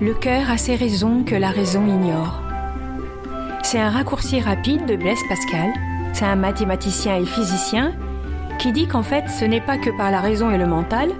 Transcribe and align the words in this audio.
Le 0.00 0.12
cœur 0.12 0.50
a 0.50 0.56
ses 0.56 0.74
raisons 0.74 1.22
que 1.22 1.36
la 1.36 1.50
raison 1.50 1.86
ignore. 1.86 2.42
C'est 3.62 3.78
un 3.78 3.90
raccourci 3.90 4.40
rapide 4.40 4.86
de 4.86 4.96
Blaise 4.96 5.22
Pascal. 5.28 5.70
C'est 6.12 6.24
un 6.24 6.34
mathématicien 6.34 7.16
et 7.16 7.24
physicien 7.24 7.92
qui 8.58 8.72
dit 8.72 8.88
qu'en 8.88 9.04
fait, 9.04 9.28
ce 9.28 9.44
n'est 9.44 9.60
pas 9.60 9.78
que 9.78 9.96
par 9.96 10.10
la 10.10 10.20
raison 10.20 10.50
et 10.50 10.58
le 10.58 10.66
mental 10.66 11.10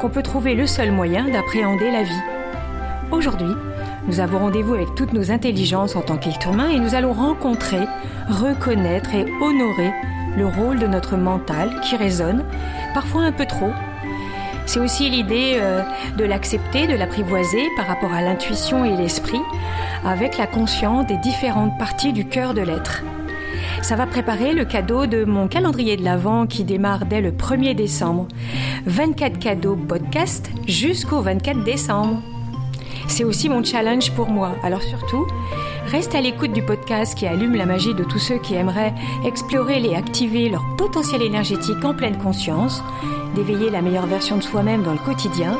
qu'on 0.00 0.08
peut 0.08 0.22
trouver 0.22 0.54
le 0.54 0.68
seul 0.68 0.92
moyen 0.92 1.28
d'appréhender 1.28 1.90
la 1.90 2.04
vie. 2.04 2.22
Aujourd'hui, 3.10 3.52
nous 4.06 4.20
avons 4.20 4.38
rendez-vous 4.38 4.74
avec 4.74 4.94
toutes 4.94 5.12
nos 5.12 5.32
intelligences 5.32 5.96
en 5.96 6.02
tant 6.02 6.16
qu'être 6.16 6.46
humain 6.48 6.68
et 6.68 6.78
nous 6.78 6.94
allons 6.94 7.12
rencontrer, 7.12 7.86
reconnaître 8.28 9.16
et 9.16 9.26
honorer 9.40 9.92
le 10.36 10.46
rôle 10.46 10.78
de 10.78 10.86
notre 10.86 11.16
mental 11.16 11.80
qui 11.82 11.96
résonne, 11.96 12.44
parfois 12.94 13.22
un 13.22 13.32
peu 13.32 13.46
trop. 13.46 13.72
C'est 14.66 14.80
aussi 14.80 15.10
l'idée 15.10 15.56
euh, 15.56 15.82
de 16.16 16.24
l'accepter, 16.24 16.86
de 16.86 16.94
l'apprivoiser 16.94 17.68
par 17.76 17.86
rapport 17.86 18.12
à 18.12 18.22
l'intuition 18.22 18.84
et 18.84 18.96
l'esprit, 18.96 19.40
avec 20.04 20.38
la 20.38 20.46
conscience 20.46 21.06
des 21.06 21.16
différentes 21.18 21.76
parties 21.78 22.12
du 22.12 22.26
cœur 22.26 22.54
de 22.54 22.62
l'être. 22.62 23.02
Ça 23.82 23.96
va 23.96 24.06
préparer 24.06 24.52
le 24.52 24.64
cadeau 24.64 25.06
de 25.06 25.24
mon 25.24 25.48
calendrier 25.48 25.96
de 25.96 26.04
l'Avent 26.04 26.46
qui 26.46 26.62
démarre 26.62 27.04
dès 27.04 27.20
le 27.20 27.32
1er 27.32 27.74
décembre. 27.74 28.28
24 28.86 29.38
cadeaux 29.38 29.76
podcast 29.76 30.50
jusqu'au 30.66 31.20
24 31.20 31.64
décembre. 31.64 32.22
C'est 33.08 33.24
aussi 33.24 33.48
mon 33.48 33.62
challenge 33.64 34.12
pour 34.12 34.30
moi. 34.30 34.54
Alors 34.62 34.82
surtout, 34.82 35.26
reste 35.86 36.14
à 36.14 36.20
l'écoute 36.20 36.52
du 36.52 36.62
podcast 36.62 37.16
qui 37.16 37.26
allume 37.26 37.56
la 37.56 37.66
magie 37.66 37.94
de 37.94 38.04
tous 38.04 38.18
ceux 38.18 38.38
qui 38.38 38.54
aimeraient 38.54 38.94
explorer 39.26 39.82
et 39.82 39.96
activer 39.96 40.48
leur 40.48 40.64
potentiel 40.78 41.22
énergétique 41.22 41.84
en 41.84 41.94
pleine 41.94 42.18
conscience, 42.18 42.82
d'éveiller 43.34 43.70
la 43.70 43.82
meilleure 43.82 44.06
version 44.06 44.36
de 44.36 44.42
soi-même 44.42 44.82
dans 44.82 44.92
le 44.92 44.98
quotidien 44.98 45.58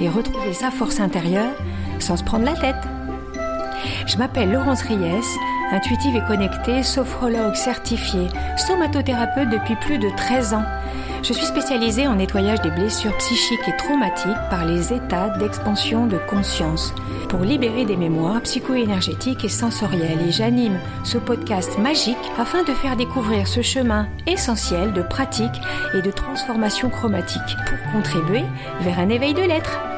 et 0.00 0.08
retrouver 0.08 0.52
sa 0.52 0.70
force 0.70 1.00
intérieure 1.00 1.54
sans 1.98 2.16
se 2.16 2.24
prendre 2.24 2.44
la 2.44 2.54
tête. 2.54 2.88
Je 4.06 4.16
m'appelle 4.16 4.52
Laurence 4.52 4.82
Ries, 4.82 4.96
intuitive 5.72 6.16
et 6.16 6.24
connectée, 6.26 6.82
sophrologue 6.82 7.54
certifiée, 7.54 8.28
somatothérapeute 8.56 9.50
depuis 9.50 9.76
plus 9.76 9.98
de 9.98 10.08
13 10.16 10.54
ans. 10.54 10.64
Je 11.22 11.32
suis 11.32 11.46
spécialisée 11.46 12.06
en 12.06 12.16
nettoyage 12.16 12.60
des 12.60 12.70
blessures 12.70 13.16
psychiques 13.16 13.66
et 13.66 13.76
traumatiques 13.78 14.50
par 14.50 14.66
les 14.66 14.92
états 14.92 15.30
d'expansion 15.38 16.06
de 16.06 16.18
conscience 16.28 16.94
pour 17.30 17.40
libérer 17.40 17.86
des 17.86 17.96
mémoires 17.96 18.42
psycho-énergétiques 18.42 19.42
et 19.42 19.48
sensorielles. 19.48 20.20
Et 20.28 20.32
j'anime 20.32 20.78
ce 21.02 21.16
podcast 21.16 21.78
magique 21.78 22.16
afin 22.38 22.62
de 22.62 22.72
faire 22.72 22.96
découvrir 22.96 23.48
ce 23.48 23.62
chemin 23.62 24.06
essentiel 24.26 24.92
de 24.92 25.00
pratique 25.00 25.60
et 25.94 26.02
de 26.02 26.10
transformation 26.10 26.90
chromatique 26.90 27.40
pour 27.66 27.92
contribuer 27.92 28.44
vers 28.82 28.98
un 28.98 29.08
éveil 29.08 29.32
de 29.32 29.42
l'être. 29.42 29.93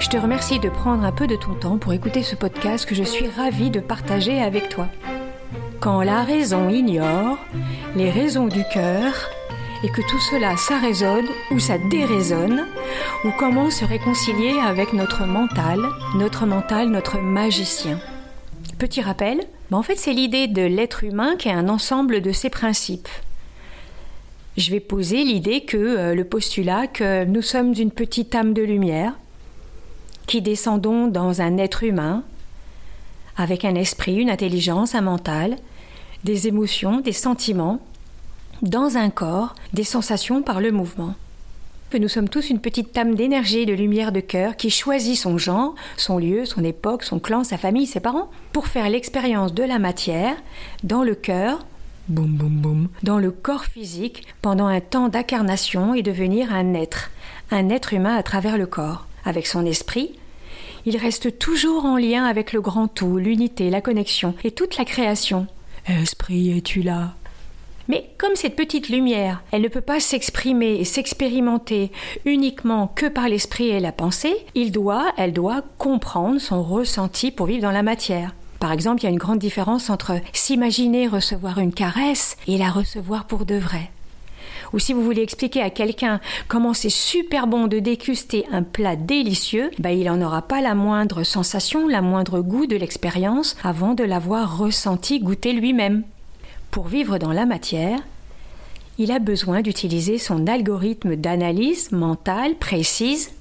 Je 0.00 0.08
te 0.08 0.16
remercie 0.16 0.58
de 0.58 0.70
prendre 0.70 1.04
un 1.04 1.12
peu 1.12 1.26
de 1.26 1.36
ton 1.36 1.52
temps 1.52 1.76
pour 1.76 1.92
écouter 1.92 2.22
ce 2.22 2.34
podcast 2.34 2.88
que 2.88 2.94
je 2.94 3.02
suis 3.02 3.28
ravie 3.28 3.68
de 3.68 3.80
partager 3.80 4.40
avec 4.40 4.70
toi. 4.70 4.88
Quand 5.78 6.02
la 6.02 6.22
raison 6.22 6.70
ignore 6.70 7.36
les 7.94 8.10
raisons 8.10 8.46
du 8.46 8.64
cœur, 8.72 9.12
et 9.84 9.88
que 9.88 10.00
tout 10.00 10.18
cela, 10.30 10.56
ça 10.56 10.78
résonne 10.78 11.26
ou 11.50 11.58
ça 11.58 11.76
dérésonne, 11.90 12.66
ou 13.26 13.28
comment 13.38 13.68
se 13.68 13.84
réconcilier 13.84 14.58
avec 14.58 14.94
notre 14.94 15.26
mental, 15.26 15.78
notre 16.16 16.46
mental, 16.46 16.88
notre 16.88 17.18
magicien. 17.18 18.00
Petit 18.78 19.02
rappel, 19.02 19.42
ben, 19.70 19.76
en 19.76 19.82
fait 19.82 19.96
c'est 19.96 20.14
l'idée 20.14 20.48
de 20.48 20.62
l'être 20.62 21.04
humain 21.04 21.36
qui 21.36 21.48
est 21.48 21.52
un 21.52 21.68
ensemble 21.68 22.22
de 22.22 22.32
ses 22.32 22.48
principes. 22.48 23.08
Je 24.56 24.70
vais 24.70 24.80
poser 24.80 25.24
l'idée 25.24 25.60
que 25.60 25.76
euh, 25.76 26.14
le 26.14 26.24
postulat 26.24 26.86
que 26.86 27.24
nous 27.24 27.42
sommes 27.42 27.74
une 27.78 27.90
petite 27.90 28.34
âme 28.34 28.54
de 28.54 28.62
lumière 28.62 29.14
qui 30.30 30.42
descendons 30.42 31.08
dans 31.08 31.40
un 31.40 31.58
être 31.58 31.82
humain 31.82 32.22
avec 33.36 33.64
un 33.64 33.74
esprit, 33.74 34.14
une 34.14 34.30
intelligence, 34.30 34.94
un 34.94 35.00
mental, 35.00 35.56
des 36.22 36.46
émotions, 36.46 37.00
des 37.00 37.10
sentiments, 37.10 37.80
dans 38.62 38.96
un 38.96 39.10
corps, 39.10 39.56
des 39.72 39.82
sensations 39.82 40.42
par 40.42 40.60
le 40.60 40.70
mouvement. 40.70 41.16
Nous 41.98 42.06
sommes 42.06 42.28
tous 42.28 42.48
une 42.48 42.60
petite 42.60 42.96
âme 42.96 43.16
d'énergie 43.16 43.66
de 43.66 43.72
lumière 43.72 44.12
de 44.12 44.20
cœur 44.20 44.56
qui 44.56 44.70
choisit 44.70 45.16
son 45.16 45.36
genre, 45.36 45.74
son 45.96 46.18
lieu, 46.18 46.44
son 46.44 46.62
époque, 46.62 47.02
son 47.02 47.18
clan, 47.18 47.42
sa 47.42 47.58
famille, 47.58 47.88
ses 47.88 47.98
parents, 47.98 48.30
pour 48.52 48.68
faire 48.68 48.88
l'expérience 48.88 49.52
de 49.52 49.64
la 49.64 49.80
matière 49.80 50.36
dans 50.84 51.02
le 51.02 51.16
cœur, 51.16 51.66
boum 52.06 52.36
boum 52.36 52.54
boum, 52.60 52.88
dans 53.02 53.18
le 53.18 53.32
corps 53.32 53.64
physique 53.64 54.28
pendant 54.42 54.66
un 54.66 54.80
temps 54.80 55.08
d'incarnation 55.08 55.92
et 55.92 56.02
devenir 56.02 56.54
un 56.54 56.74
être, 56.74 57.10
un 57.50 57.68
être 57.68 57.94
humain 57.94 58.14
à 58.14 58.22
travers 58.22 58.58
le 58.58 58.66
corps, 58.66 59.08
avec 59.24 59.46
son 59.46 59.64
esprit, 59.66 60.12
il 60.86 60.96
reste 60.96 61.38
toujours 61.38 61.84
en 61.84 61.96
lien 61.96 62.24
avec 62.24 62.52
le 62.52 62.60
grand 62.60 62.88
tout, 62.88 63.18
l'unité, 63.18 63.70
la 63.70 63.80
connexion 63.80 64.34
et 64.44 64.50
toute 64.50 64.76
la 64.78 64.84
création. 64.84 65.46
Esprit, 65.86 66.56
es-tu 66.56 66.82
là? 66.82 67.14
Mais 67.88 68.08
comme 68.18 68.36
cette 68.36 68.54
petite 68.54 68.88
lumière, 68.88 69.42
elle 69.50 69.62
ne 69.62 69.68
peut 69.68 69.80
pas 69.80 69.98
s'exprimer 69.98 70.74
et 70.74 70.84
s'expérimenter 70.84 71.90
uniquement 72.24 72.86
que 72.86 73.06
par 73.06 73.28
l'esprit 73.28 73.68
et 73.68 73.80
la 73.80 73.90
pensée, 73.90 74.36
il 74.54 74.70
doit, 74.70 75.12
elle 75.16 75.32
doit 75.32 75.62
comprendre 75.76 76.40
son 76.40 76.62
ressenti 76.62 77.32
pour 77.32 77.46
vivre 77.46 77.62
dans 77.62 77.72
la 77.72 77.82
matière. 77.82 78.32
Par 78.60 78.72
exemple, 78.72 79.00
il 79.00 79.04
y 79.04 79.06
a 79.08 79.10
une 79.10 79.18
grande 79.18 79.38
différence 79.38 79.90
entre 79.90 80.20
s'imaginer 80.32 81.08
recevoir 81.08 81.58
une 81.58 81.72
caresse 81.72 82.36
et 82.46 82.58
la 82.58 82.70
recevoir 82.70 83.26
pour 83.26 83.44
de 83.44 83.56
vrai. 83.56 83.90
Ou 84.72 84.78
si 84.78 84.92
vous 84.92 85.02
voulez 85.02 85.22
expliquer 85.22 85.62
à 85.62 85.70
quelqu'un 85.70 86.20
comment 86.48 86.74
c'est 86.74 86.90
super 86.90 87.46
bon 87.46 87.66
de 87.66 87.78
déguster 87.78 88.46
un 88.52 88.62
plat 88.62 88.96
délicieux, 88.96 89.70
bah, 89.78 89.92
il 89.92 90.04
n'en 90.04 90.22
aura 90.22 90.42
pas 90.42 90.60
la 90.60 90.74
moindre 90.74 91.22
sensation, 91.22 91.88
la 91.88 92.02
moindre 92.02 92.40
goût 92.40 92.66
de 92.66 92.76
l'expérience 92.76 93.56
avant 93.64 93.94
de 93.94 94.04
l'avoir 94.04 94.58
ressenti, 94.58 95.20
goûté 95.20 95.52
lui-même. 95.52 96.04
Pour 96.70 96.86
vivre 96.86 97.18
dans 97.18 97.32
la 97.32 97.46
matière, 97.46 97.98
il 98.98 99.10
a 99.10 99.18
besoin 99.18 99.62
d'utiliser 99.62 100.18
son 100.18 100.46
algorithme 100.46 101.16
d'analyse 101.16 101.90
mentale 101.90 102.54
précise 102.56 103.32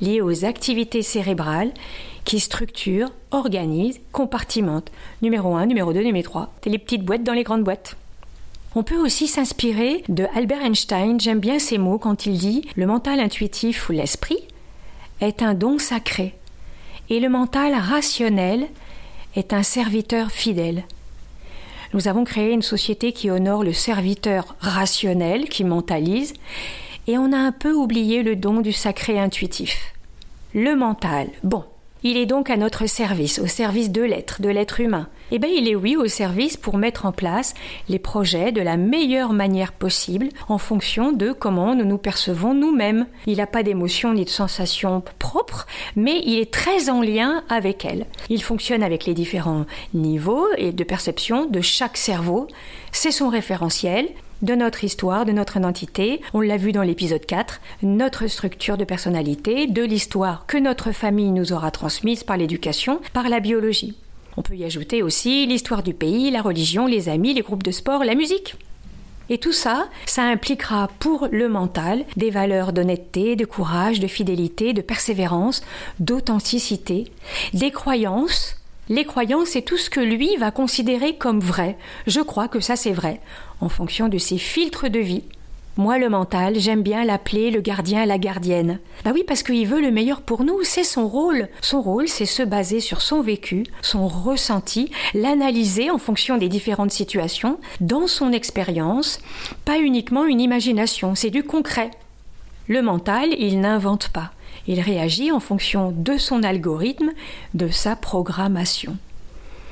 lié 0.00 0.20
aux 0.20 0.44
activités 0.44 1.02
cérébrales 1.02 1.72
qui 2.24 2.40
structurent, 2.40 3.12
organisent, 3.30 4.00
compartimentent. 4.12 4.90
Numéro 5.22 5.54
1, 5.54 5.66
numéro 5.66 5.92
2, 5.92 6.02
numéro 6.02 6.24
3. 6.24 6.52
C'est 6.62 6.70
les 6.70 6.78
petites 6.78 7.04
boîtes 7.04 7.22
dans 7.22 7.32
les 7.32 7.44
grandes 7.44 7.62
boîtes. 7.62 7.96
On 8.78 8.82
peut 8.82 8.98
aussi 8.98 9.26
s'inspirer 9.26 10.04
de 10.10 10.26
Albert 10.34 10.62
Einstein, 10.62 11.18
j'aime 11.18 11.40
bien 11.40 11.58
ces 11.58 11.78
mots 11.78 11.98
quand 11.98 12.26
il 12.26 12.36
dit 12.36 12.68
le 12.76 12.84
mental 12.84 13.20
intuitif 13.20 13.88
ou 13.88 13.92
l'esprit 13.92 14.36
est 15.22 15.40
un 15.40 15.54
don 15.54 15.78
sacré 15.78 16.34
et 17.08 17.18
le 17.18 17.30
mental 17.30 17.72
rationnel 17.72 18.66
est 19.34 19.54
un 19.54 19.62
serviteur 19.62 20.30
fidèle. 20.30 20.84
Nous 21.94 22.06
avons 22.06 22.24
créé 22.24 22.52
une 22.52 22.60
société 22.60 23.12
qui 23.12 23.30
honore 23.30 23.64
le 23.64 23.72
serviteur 23.72 24.56
rationnel, 24.60 25.48
qui 25.48 25.64
mentalise, 25.64 26.34
et 27.06 27.16
on 27.16 27.32
a 27.32 27.38
un 27.38 27.52
peu 27.52 27.72
oublié 27.72 28.22
le 28.22 28.36
don 28.36 28.60
du 28.60 28.74
sacré 28.74 29.18
intuitif. 29.18 29.94
Le 30.52 30.76
mental, 30.76 31.28
bon, 31.44 31.64
il 32.02 32.18
est 32.18 32.26
donc 32.26 32.50
à 32.50 32.58
notre 32.58 32.84
service, 32.84 33.38
au 33.38 33.46
service 33.46 33.90
de 33.90 34.02
l'être, 34.02 34.42
de 34.42 34.50
l'être 34.50 34.80
humain. 34.80 35.08
Eh 35.32 35.40
bien, 35.40 35.50
il 35.50 35.68
est 35.68 35.74
oui 35.74 35.96
au 35.96 36.06
service 36.06 36.56
pour 36.56 36.76
mettre 36.76 37.04
en 37.04 37.10
place 37.10 37.54
les 37.88 37.98
projets 37.98 38.52
de 38.52 38.60
la 38.60 38.76
meilleure 38.76 39.32
manière 39.32 39.72
possible 39.72 40.28
en 40.48 40.58
fonction 40.58 41.10
de 41.10 41.32
comment 41.32 41.74
nous 41.74 41.84
nous 41.84 41.98
percevons 41.98 42.54
nous-mêmes. 42.54 43.06
Il 43.26 43.38
n'a 43.38 43.48
pas 43.48 43.64
d'émotion 43.64 44.14
ni 44.14 44.24
de 44.24 44.30
sensation 44.30 45.02
propre, 45.18 45.66
mais 45.96 46.22
il 46.24 46.38
est 46.38 46.52
très 46.52 46.90
en 46.90 47.02
lien 47.02 47.42
avec 47.48 47.84
elles. 47.84 48.06
Il 48.28 48.40
fonctionne 48.40 48.84
avec 48.84 49.04
les 49.04 49.14
différents 49.14 49.66
niveaux 49.94 50.46
et 50.58 50.70
de 50.70 50.84
perception 50.84 51.46
de 51.46 51.60
chaque 51.60 51.96
cerveau. 51.96 52.46
C'est 52.92 53.10
son 53.10 53.28
référentiel 53.28 54.08
de 54.42 54.54
notre 54.54 54.84
histoire, 54.84 55.24
de 55.24 55.32
notre 55.32 55.56
identité, 55.56 56.20
on 56.34 56.40
l'a 56.40 56.58
vu 56.58 56.70
dans 56.70 56.82
l'épisode 56.82 57.24
4, 57.24 57.60
notre 57.82 58.26
structure 58.26 58.76
de 58.76 58.84
personnalité, 58.84 59.66
de 59.66 59.82
l'histoire 59.82 60.44
que 60.46 60.58
notre 60.58 60.92
famille 60.92 61.32
nous 61.32 61.52
aura 61.52 61.70
transmise 61.70 62.22
par 62.22 62.36
l'éducation, 62.36 63.00
par 63.14 63.30
la 63.30 63.40
biologie. 63.40 63.96
On 64.36 64.42
peut 64.42 64.56
y 64.56 64.64
ajouter 64.64 65.02
aussi 65.02 65.46
l'histoire 65.46 65.82
du 65.82 65.94
pays, 65.94 66.30
la 66.30 66.42
religion, 66.42 66.86
les 66.86 67.08
amis, 67.08 67.34
les 67.34 67.42
groupes 67.42 67.62
de 67.62 67.70
sport, 67.70 68.04
la 68.04 68.14
musique. 68.14 68.56
Et 69.28 69.38
tout 69.38 69.52
ça, 69.52 69.88
ça 70.06 70.22
impliquera 70.22 70.88
pour 71.00 71.28
le 71.32 71.48
mental 71.48 72.04
des 72.16 72.30
valeurs 72.30 72.72
d'honnêteté, 72.72 73.34
de 73.34 73.44
courage, 73.44 73.98
de 73.98 74.06
fidélité, 74.06 74.72
de 74.72 74.82
persévérance, 74.82 75.62
d'authenticité, 75.98 77.06
des 77.52 77.70
croyances. 77.70 78.56
Les 78.88 79.04
croyances, 79.04 79.48
c'est 79.48 79.62
tout 79.62 79.78
ce 79.78 79.90
que 79.90 80.00
lui 80.00 80.36
va 80.36 80.52
considérer 80.52 81.16
comme 81.16 81.40
vrai. 81.40 81.76
Je 82.06 82.20
crois 82.20 82.46
que 82.46 82.60
ça 82.60 82.76
c'est 82.76 82.92
vrai, 82.92 83.20
en 83.60 83.68
fonction 83.68 84.08
de 84.08 84.18
ses 84.18 84.38
filtres 84.38 84.88
de 84.88 85.00
vie. 85.00 85.24
Moi, 85.78 85.98
le 85.98 86.08
mental, 86.08 86.58
j'aime 86.58 86.82
bien 86.82 87.04
l'appeler 87.04 87.50
le 87.50 87.60
gardien, 87.60 88.06
la 88.06 88.16
gardienne. 88.16 88.78
Bah 89.04 89.10
oui, 89.12 89.24
parce 89.28 89.42
qu'il 89.42 89.66
veut 89.66 89.82
le 89.82 89.90
meilleur 89.90 90.22
pour 90.22 90.42
nous, 90.42 90.62
c'est 90.62 90.84
son 90.84 91.06
rôle. 91.06 91.48
Son 91.60 91.82
rôle, 91.82 92.08
c'est 92.08 92.24
se 92.24 92.42
baser 92.42 92.80
sur 92.80 93.02
son 93.02 93.20
vécu, 93.20 93.64
son 93.82 94.08
ressenti, 94.08 94.90
l'analyser 95.12 95.90
en 95.90 95.98
fonction 95.98 96.38
des 96.38 96.48
différentes 96.48 96.92
situations, 96.92 97.58
dans 97.80 98.06
son 98.06 98.32
expérience, 98.32 99.18
pas 99.66 99.78
uniquement 99.78 100.24
une 100.24 100.40
imagination, 100.40 101.14
c'est 101.14 101.28
du 101.28 101.42
concret. 101.42 101.90
Le 102.68 102.80
mental, 102.80 103.34
il 103.38 103.60
n'invente 103.60 104.08
pas. 104.08 104.32
Il 104.66 104.80
réagit 104.80 105.30
en 105.30 105.40
fonction 105.40 105.92
de 105.94 106.16
son 106.16 106.42
algorithme, 106.42 107.12
de 107.52 107.68
sa 107.68 107.96
programmation. 107.96 108.96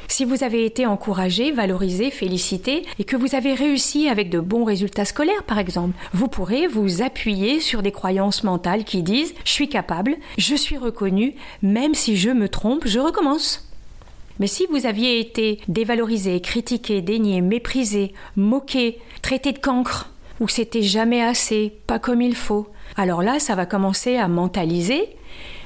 Si 0.08 0.24
vous 0.24 0.44
avez 0.44 0.64
été 0.64 0.86
encouragé, 0.86 1.52
valorisé, 1.52 2.10
félicité 2.10 2.84
et 2.98 3.04
que 3.04 3.16
vous 3.16 3.34
avez 3.34 3.54
réussi 3.54 4.08
avec 4.08 4.30
de 4.30 4.40
bons 4.40 4.64
résultats 4.64 5.04
scolaires 5.04 5.44
par 5.44 5.58
exemple, 5.58 5.96
vous 6.12 6.28
pourrez 6.28 6.66
vous 6.66 7.02
appuyer 7.02 7.60
sur 7.60 7.82
des 7.82 7.92
croyances 7.92 8.44
mentales 8.44 8.84
qui 8.84 9.02
disent 9.02 9.34
je 9.44 9.52
suis 9.52 9.68
capable, 9.68 10.16
je 10.38 10.54
suis 10.54 10.76
reconnu, 10.76 11.34
même 11.62 11.94
si 11.94 12.16
je 12.16 12.30
me 12.30 12.48
trompe, 12.48 12.86
je 12.86 12.98
recommence. 12.98 13.68
Mais 14.40 14.46
si 14.46 14.66
vous 14.70 14.86
aviez 14.86 15.20
été 15.20 15.60
dévalorisé, 15.68 16.40
critiqué, 16.40 17.00
dénié, 17.00 17.40
méprisé, 17.40 18.12
moqué, 18.36 18.98
traité 19.22 19.52
de 19.52 19.58
cancre, 19.58 20.10
ou 20.40 20.48
c'était 20.48 20.82
jamais 20.82 21.22
assez, 21.22 21.72
pas 21.86 22.00
comme 22.00 22.20
il 22.20 22.34
faut, 22.34 22.66
alors 22.96 23.22
là, 23.22 23.38
ça 23.38 23.54
va 23.54 23.64
commencer 23.64 24.16
à 24.16 24.26
mentaliser 24.26 25.08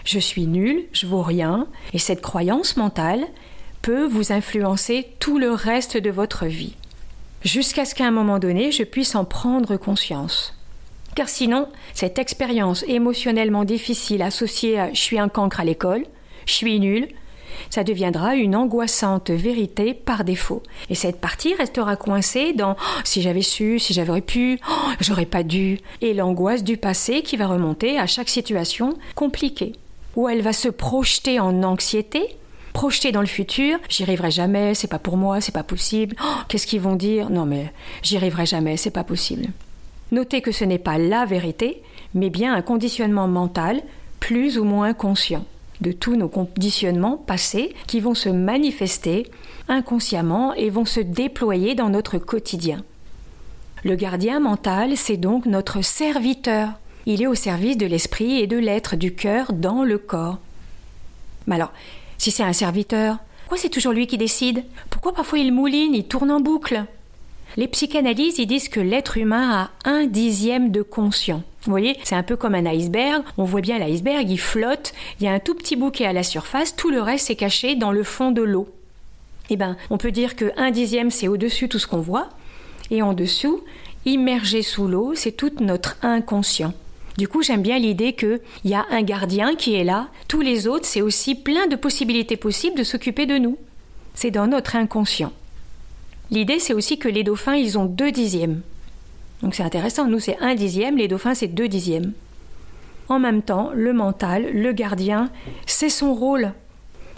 je 0.09 0.19
suis 0.19 0.47
nul, 0.47 0.87
je 0.93 1.07
vaux 1.07 1.21
rien, 1.21 1.67
et 1.93 1.99
cette 1.99 2.23
croyance 2.23 2.79
mentale, 2.79 3.27
peut 3.83 4.07
vous 4.07 4.33
influencer 4.33 5.07
tout 5.21 5.39
le 5.39 5.53
reste 5.53 5.97
de 5.97 6.11
votre 6.11 6.47
vie, 6.47 6.77
jusqu'à 7.45 7.85
ce 7.85 7.95
qu'à 7.95 8.07
un 8.07 8.11
moment 8.11 8.39
donné, 8.39 8.73
je 8.73 8.83
puisse 8.83 9.15
en 9.15 9.25
prendre 9.25 9.77
conscience. 9.77 10.55
Car 11.15 11.29
sinon, 11.29 11.69
cette 11.95 12.19
expérience 12.19 12.85
émotionnellement 12.87 13.65
difficile 13.65 14.23
associée 14.23 14.79
à 14.79 14.93
je 14.93 15.01
suis 15.01 15.19
un 15.19 15.29
cancre 15.29 15.61
à 15.61 15.65
l'école, 15.65 16.05
je 16.47 16.53
suis 16.53 16.79
nul, 16.79 17.09
ça 17.71 17.85
deviendra 17.85 18.37
une 18.37 18.57
angoissante 18.57 19.31
vérité 19.31 19.95
par 19.95 20.25
défaut. 20.25 20.63
Et 20.91 20.95
cette 20.95 21.21
partie 21.21 21.55
restera 21.55 21.97
coincée 21.97 22.53
dans 22.53 22.77
oh, 22.79 23.01
si 23.05 23.23
j'avais 23.23 23.43
su, 23.43 23.79
si 23.79 23.95
j'aurais 23.95 24.21
pu, 24.21 24.59
oh, 24.69 24.91
j'aurais 25.01 25.27
pas 25.27 25.43
dû, 25.43 25.79
et 26.01 26.15
l'angoisse 26.15 26.65
du 26.65 26.77
passé 26.77 27.23
qui 27.23 27.37
va 27.37 27.47
remonter 27.47 27.99
à 27.99 28.07
chaque 28.07 28.29
situation 28.29 28.97
compliquée. 29.15 29.73
Ou 30.17 30.29
elle 30.29 30.43
va 30.43 30.53
se 30.53 30.69
projeter 30.69 31.41
en 31.41 31.63
anxiété 31.63 32.37
projeter 32.79 33.11
dans 33.11 33.23
le 33.23 33.27
futur, 33.27 33.81
j'y 33.89 34.05
arriverai 34.05 34.31
jamais, 34.31 34.73
c'est 34.73 34.87
pas 34.87 35.01
pour 35.01 35.17
moi, 35.17 35.41
c'est 35.41 35.51
pas 35.51 35.65
possible. 35.65 36.15
Oh, 36.23 36.37
qu'est-ce 36.47 36.65
qu'ils 36.65 36.81
vont 36.81 36.95
dire? 36.95 37.29
Non 37.29 37.45
mais 37.45 37.73
j'y 38.03 38.17
arriverai 38.17 38.47
jamais, 38.47 38.77
c'est 38.77 38.93
pas 38.93 39.03
possible. 39.03 39.47
Notez 40.13 40.43
que 40.43 40.53
ce 40.53 40.63
n'est 40.63 40.79
pas 40.79 40.97
la 40.97 41.25
vérité, 41.25 41.83
mais 42.15 42.31
bien 42.31 42.55
un 42.55 42.63
conditionnement 42.63 43.27
mental 43.27 43.83
plus 44.21 44.59
ou 44.59 44.65
moins 44.65 44.95
conscient 44.95 45.45
de 45.81 45.91
tous 45.91 46.15
nos 46.15 46.29
conditionnements 46.29 47.17
passés 47.17 47.75
qui 47.89 47.99
vont 47.99 48.15
se 48.15 48.29
manifester 48.29 49.27
inconsciemment 49.67 50.55
et 50.55 50.71
vont 50.71 50.85
se 50.85 51.01
déployer 51.01 51.75
dans 51.75 51.89
notre 51.89 52.19
quotidien. 52.19 52.85
Le 53.83 53.97
gardien 53.97 54.39
mental, 54.39 54.97
c'est 54.97 55.17
donc 55.17 55.47
notre 55.47 55.83
serviteur. 55.83 56.75
Il 57.07 57.23
est 57.23 57.27
au 57.27 57.35
service 57.35 57.77
de 57.77 57.87
l'esprit 57.87 58.39
et 58.39 58.47
de 58.47 58.57
l'être, 58.57 58.95
du 58.95 59.17
cœur 59.17 59.53
dans 59.53 59.83
le 59.83 59.99
corps. 59.99 60.39
Mais 61.49 61.57
alors, 61.57 61.73
si 62.19 62.31
c'est 62.31 62.43
un 62.43 62.53
serviteur, 62.53 63.19
pourquoi 63.41 63.59
c'est 63.59 63.71
toujours 63.71 63.95
lui 63.95 64.07
qui 64.07 64.19
décide? 64.19 64.65
Pourquoi 64.91 65.15
parfois 65.15 65.39
il 65.39 65.53
mouline, 65.53 65.95
il 65.95 66.05
tourne 66.05 66.31
en 66.31 66.41
boucle? 66.41 66.85
Les 67.57 67.67
psychanalystes, 67.67 68.39
ils 68.39 68.47
disent 68.47 68.69
que 68.69 68.79
l'être 68.79 69.17
humain 69.17 69.71
a 69.85 69.89
un 69.89 70.05
dixième 70.05 70.71
de 70.71 70.83
conscient. 70.83 71.43
Vous 71.63 71.71
voyez, 71.71 71.97
c'est 72.05 72.15
un 72.15 72.23
peu 72.23 72.37
comme 72.37 72.55
un 72.55 72.67
iceberg. 72.67 73.23
On 73.39 73.45
voit 73.45 73.63
bien 73.63 73.79
l'iceberg, 73.79 74.31
il 74.31 74.39
flotte, 74.39 74.93
il 75.19 75.25
y 75.25 75.29
a 75.29 75.33
un 75.33 75.39
tout 75.39 75.55
petit 75.55 75.77
est 75.77 76.07
à 76.07 76.13
la 76.13 76.23
surface, 76.23 76.77
tout 76.77 76.91
le 76.91 77.01
reste 77.01 77.31
est 77.31 77.37
caché 77.37 77.75
dans 77.75 77.91
le 77.91 78.03
fond 78.03 78.33
de 78.33 78.43
l'eau. 78.43 78.69
Eh 79.51 79.57
bien, 79.57 79.77
on 79.89 79.97
peut 79.97 80.13
dire 80.13 80.37
que 80.37 80.53
un 80.59 80.71
dixième, 80.71 81.11
c'est 81.11 81.29
au-dessus 81.29 81.69
tout 81.69 81.79
ce 81.79 81.87
qu'on 81.87 82.01
voit, 82.01 82.29
et 82.91 83.01
en 83.01 83.15
dessous, 83.15 83.65
immergé 84.05 84.63
sous 84.63 84.87
l'eau, 84.87 85.15
c'est 85.15 85.33
tout 85.33 85.53
notre 85.61 85.97
inconscient. 86.03 86.75
Du 87.19 87.27
coup, 87.27 87.43
j'aime 87.43 87.63
bien 87.63 87.81
l'idée 87.81 88.13
qu'il 88.13 88.41
y 88.65 88.75
a 88.75 88.87
un 88.93 89.03
gardien 89.03 89.57
qui 89.57 89.75
est 89.75 89.83
là, 89.83 90.07
tous 90.29 90.41
les 90.41 90.69
autres, 90.69 90.87
c'est 90.87 91.03
aussi 91.03 91.35
plein 91.35 91.67
de 91.67 91.75
possibilités 91.75 92.37
possibles 92.37 92.79
de 92.79 92.85
s'occuper 92.85 93.27
de 93.27 93.39
nous. 93.39 93.59
C'est 94.15 94.31
dans 94.31 94.47
notre 94.47 94.77
inconscient. 94.77 95.33
L'idée, 96.31 96.61
c'est 96.61 96.75
aussi 96.75 96.97
que 96.97 97.09
les 97.09 97.25
dauphins, 97.25 97.57
ils 97.57 97.77
ont 97.77 97.87
deux 97.87 98.13
dixièmes. 98.13 98.61
Donc 99.43 99.57
c'est 99.57 99.65
intéressant, 99.65 100.07
nous 100.07 100.21
c'est 100.21 100.39
un 100.39 100.55
dixième, 100.55 100.97
les 100.97 101.09
dauphins 101.09 101.35
c'est 101.35 101.49
deux 101.49 101.67
dixièmes. 101.67 102.13
En 103.09 103.19
même 103.19 103.43
temps, 103.43 103.73
le 103.75 103.93
mental, 103.93 104.53
le 104.53 104.73
gardien, 104.73 105.29
c'est 105.67 105.91
son 105.91 106.15
rôle. 106.15 106.53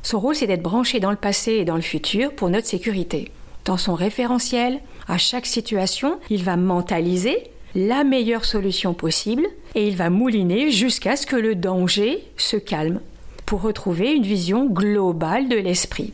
Son 0.02 0.18
rôle, 0.18 0.34
c'est 0.34 0.46
d'être 0.46 0.62
branché 0.62 0.98
dans 1.00 1.10
le 1.10 1.16
passé 1.16 1.52
et 1.52 1.64
dans 1.66 1.76
le 1.76 1.82
futur 1.82 2.32
pour 2.34 2.48
notre 2.48 2.66
sécurité. 2.66 3.30
Dans 3.66 3.76
son 3.76 3.94
référentiel, 3.94 4.80
à 5.08 5.18
chaque 5.18 5.46
situation, 5.46 6.18
il 6.30 6.42
va 6.42 6.56
mentaliser, 6.56 7.50
la 7.74 8.04
meilleure 8.04 8.44
solution 8.44 8.94
possible 8.94 9.46
et 9.74 9.86
il 9.86 9.96
va 9.96 10.10
mouliner 10.10 10.70
jusqu'à 10.70 11.16
ce 11.16 11.26
que 11.26 11.36
le 11.36 11.54
danger 11.54 12.22
se 12.36 12.56
calme 12.56 13.00
pour 13.46 13.62
retrouver 13.62 14.12
une 14.12 14.22
vision 14.22 14.66
globale 14.66 15.48
de 15.48 15.56
l'esprit. 15.56 16.12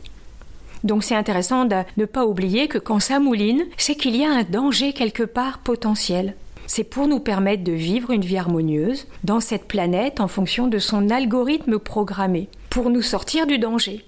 Donc 0.83 1.03
c'est 1.03 1.15
intéressant 1.15 1.65
de 1.65 1.75
ne 1.97 2.05
pas 2.05 2.25
oublier 2.25 2.67
que 2.67 2.77
quand 2.77 2.99
ça 2.99 3.19
mouline, 3.19 3.65
c'est 3.77 3.95
qu'il 3.95 4.15
y 4.15 4.23
a 4.23 4.31
un 4.31 4.43
danger 4.43 4.93
quelque 4.93 5.23
part 5.23 5.59
potentiel. 5.59 6.35
C'est 6.67 6.83
pour 6.83 7.07
nous 7.07 7.19
permettre 7.19 7.63
de 7.63 7.71
vivre 7.71 8.11
une 8.11 8.25
vie 8.25 8.37
harmonieuse 8.37 9.07
dans 9.23 9.39
cette 9.39 9.67
planète 9.67 10.19
en 10.19 10.27
fonction 10.27 10.67
de 10.67 10.79
son 10.79 11.09
algorithme 11.09 11.79
programmé, 11.79 12.49
pour 12.69 12.89
nous 12.89 13.01
sortir 13.01 13.47
du 13.47 13.57
danger. 13.57 14.03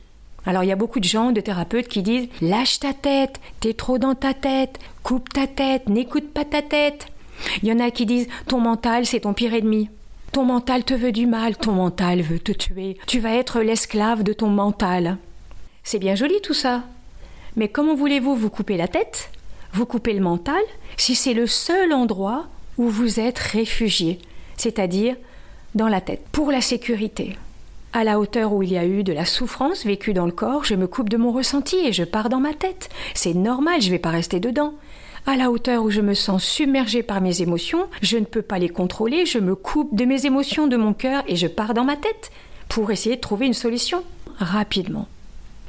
Alors 0.45 0.63
il 0.63 0.67
y 0.67 0.71
a 0.71 0.77
beaucoup 0.77 0.99
de 0.99 1.05
gens, 1.05 1.31
de 1.31 1.41
thérapeutes 1.41 1.87
qui 1.87 2.01
disent 2.01 2.27
Lâche 2.41 2.79
ta 2.79 2.93
tête, 2.93 3.39
t'es 3.59 3.73
trop 3.73 3.97
dans 3.97 4.15
ta 4.15 4.33
tête, 4.33 4.77
coupe 5.03 5.31
ta 5.31 5.47
tête, 5.47 5.87
n'écoute 5.87 6.31
pas 6.33 6.45
ta 6.45 6.61
tête. 6.61 7.07
Il 7.61 7.69
y 7.69 7.71
en 7.71 7.79
a 7.79 7.91
qui 7.91 8.05
disent 8.05 8.27
ton 8.47 8.59
mental, 8.59 9.05
c'est 9.05 9.21
ton 9.21 9.33
pire 9.33 9.53
ennemi. 9.53 9.89
Ton 10.31 10.45
mental 10.45 10.83
te 10.83 10.93
veut 10.93 11.11
du 11.11 11.25
mal, 11.25 11.57
ton 11.57 11.71
mental 11.71 12.21
veut 12.21 12.39
te 12.39 12.51
tuer. 12.51 12.97
Tu 13.07 13.19
vas 13.19 13.33
être 13.33 13.61
l'esclave 13.61 14.23
de 14.23 14.33
ton 14.33 14.49
mental. 14.49 15.17
C'est 15.83 15.99
bien 15.99 16.15
joli 16.15 16.39
tout 16.41 16.53
ça. 16.53 16.83
Mais 17.55 17.67
comment 17.67 17.95
voulez-vous 17.95 18.35
vous 18.35 18.49
couper 18.49 18.77
la 18.77 18.87
tête, 18.87 19.31
vous 19.73 19.85
couper 19.85 20.13
le 20.13 20.21
mental, 20.21 20.61
si 20.97 21.15
c'est 21.15 21.33
le 21.33 21.47
seul 21.47 21.93
endroit 21.93 22.47
où 22.77 22.89
vous 22.89 23.19
êtes 23.19 23.39
réfugié, 23.39 24.19
c'est-à-dire 24.55 25.15
dans 25.75 25.87
la 25.87 26.01
tête, 26.01 26.23
pour 26.31 26.51
la 26.51 26.61
sécurité 26.61 27.37
à 27.91 28.03
la 28.03 28.19
hauteur 28.19 28.53
où 28.53 28.61
il 28.61 28.71
y 28.71 28.77
a 28.77 28.85
eu 28.85 29.03
de 29.03 29.13
la 29.13 29.25
souffrance 29.25 29.85
vécue 29.85 30.13
dans 30.13 30.25
le 30.25 30.31
corps, 30.31 30.63
je 30.63 30.75
me 30.75 30.87
coupe 30.87 31.09
de 31.09 31.17
mon 31.17 31.31
ressenti 31.31 31.77
et 31.77 31.93
je 31.93 32.03
pars 32.03 32.29
dans 32.29 32.39
ma 32.39 32.53
tête. 32.53 32.89
C'est 33.15 33.33
normal, 33.33 33.81
je 33.81 33.87
ne 33.87 33.91
vais 33.91 33.99
pas 33.99 34.11
rester 34.11 34.39
dedans 34.39 34.73
à 35.25 35.35
la 35.35 35.51
hauteur 35.51 35.83
où 35.83 35.89
je 35.89 36.01
me 36.01 36.13
sens 36.13 36.43
submergée 36.43 37.03
par 37.03 37.21
mes 37.21 37.41
émotions, 37.41 37.87
je 38.01 38.17
ne 38.17 38.25
peux 38.25 38.41
pas 38.41 38.59
les 38.59 38.69
contrôler, 38.69 39.25
je 39.25 39.39
me 39.39 39.55
coupe 39.55 39.95
de 39.95 40.05
mes 40.05 40.25
émotions, 40.25 40.67
de 40.67 40.77
mon 40.77 40.93
cœur 40.93 41.23
et 41.27 41.35
je 41.35 41.47
pars 41.47 41.73
dans 41.73 41.83
ma 41.83 41.95
tête 41.95 42.31
pour 42.67 42.91
essayer 42.91 43.15
de 43.15 43.21
trouver 43.21 43.45
une 43.45 43.53
solution 43.53 44.03
rapidement. 44.37 45.07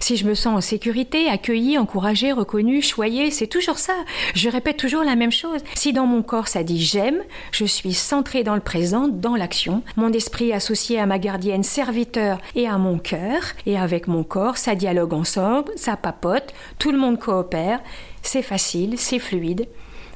Si 0.00 0.16
je 0.16 0.26
me 0.26 0.34
sens 0.34 0.56
en 0.56 0.60
sécurité, 0.62 1.28
accueillie, 1.28 1.78
encouragée, 1.78 2.32
reconnue, 2.32 2.80
choyée, 2.80 3.30
c'est 3.30 3.46
toujours 3.46 3.78
ça. 3.78 3.92
Je 4.34 4.48
répète 4.48 4.78
toujours 4.78 5.04
la 5.04 5.14
même 5.14 5.30
chose. 5.30 5.60
Si 5.74 5.92
dans 5.92 6.06
mon 6.06 6.22
corps 6.22 6.48
ça 6.48 6.64
dit 6.64 6.82
j'aime, 6.82 7.20
je 7.52 7.66
suis 7.66 7.92
centrée 7.92 8.42
dans 8.42 8.54
le 8.54 8.62
présent, 8.62 9.08
dans 9.08 9.36
l'action. 9.36 9.82
Mon 9.96 10.10
esprit 10.12 10.54
associé 10.54 10.98
à 10.98 11.04
ma 11.04 11.18
gardienne 11.18 11.62
serviteur 11.62 12.38
et 12.56 12.66
à 12.66 12.78
mon 12.78 12.98
cœur. 12.98 13.42
Et 13.66 13.78
avec 13.78 14.08
mon 14.08 14.24
corps, 14.24 14.56
ça 14.56 14.74
dialogue 14.74 15.12
ensemble, 15.12 15.70
ça 15.76 15.96
papote, 15.96 16.54
tout 16.78 16.92
le 16.92 16.98
monde 16.98 17.18
coopère. 17.18 17.80
C'est 18.22 18.42
facile, 18.42 18.98
c'est 18.98 19.18
fluide, 19.18 19.68